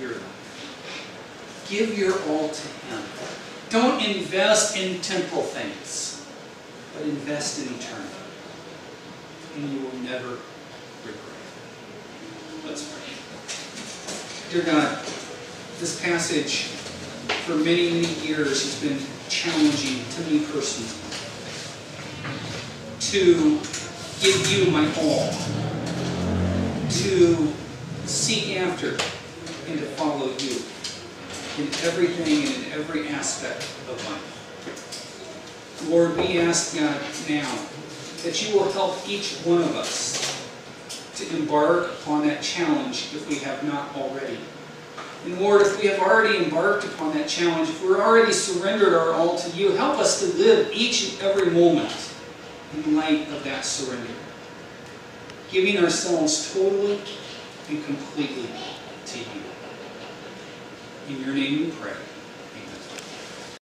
your 0.01 0.13
life. 0.13 1.67
Give 1.69 1.99
your 1.99 2.15
all 2.29 2.49
to 2.49 2.69
Him. 2.87 3.03
Don't 3.69 4.03
invest 4.03 4.77
in 4.77 5.01
temporal 5.01 5.43
things, 5.43 6.25
but 6.95 7.03
invest 7.03 7.59
in 7.59 7.75
eternity 7.75 8.14
and 9.57 9.71
you 9.71 9.81
will 9.81 9.97
never 9.99 10.39
regret 11.05 11.39
it. 12.63 12.67
Let's 12.67 12.83
pray. 12.93 14.53
Dear 14.53 14.65
God, 14.65 15.05
this 15.79 16.01
passage 16.03 16.65
for 17.45 17.57
many, 17.57 17.91
many 17.91 18.15
years 18.27 18.63
has 18.65 18.81
been 18.83 18.99
challenging 19.29 20.05
to 20.11 20.23
me 20.31 20.45
personally. 20.47 20.91
To 23.01 23.61
give 24.21 24.51
you 24.51 24.71
my 24.71 24.87
all. 24.99 25.31
To 26.91 27.53
seek 28.07 28.57
after 28.57 28.91
and 29.69 29.79
to 29.79 29.87
follow 29.97 30.29
you 30.39 30.63
in 31.59 31.69
everything 31.85 32.47
and 32.47 32.67
in 32.67 32.73
every 32.73 33.09
aspect 33.09 33.63
of 33.89 34.11
life. 34.11 34.31
Lord, 35.89 36.17
we 36.17 36.39
ask 36.39 36.75
God 36.77 37.01
now 37.29 37.59
that 38.25 38.43
you 38.43 38.59
will 38.59 38.71
help 38.73 38.97
each 39.09 39.35
one 39.45 39.63
of 39.63 39.77
us 39.77 40.35
to 41.17 41.37
embark 41.37 41.93
upon 42.01 42.27
that 42.27 42.43
challenge 42.43 43.11
if 43.15 43.29
we 43.29 43.39
have 43.39 43.63
not 43.65 43.95
already. 43.95 44.39
And 45.25 45.41
Lord, 45.41 45.63
if 45.63 45.81
we 45.81 45.89
have 45.89 46.01
already 46.01 46.43
embarked 46.43 46.85
upon 46.85 47.15
that 47.15 47.29
challenge, 47.29 47.69
if 47.69 47.83
we're 47.83 48.03
already 48.03 48.33
surrendered 48.33 48.95
our 48.95 49.13
all 49.13 49.39
to 49.39 49.51
you, 49.57 49.73
help 49.73 49.99
us 49.99 50.21
to 50.21 50.27
live 50.39 50.71
each 50.73 51.13
and 51.13 51.23
every 51.23 51.51
moment 51.51 51.95
in 52.75 52.97
light 52.97 53.29
of 53.31 53.45
that 53.45 53.65
surrender. 53.65 54.13
Giving 55.51 55.79
ourselves 55.79 56.53
totally 56.53 57.01
and 57.69 57.85
completely 57.85 58.49
to 59.07 59.19
you. 59.19 59.27
In 61.09 61.21
your 61.25 61.35
name 61.35 61.67
we 61.67 61.71
pray. 61.71 61.93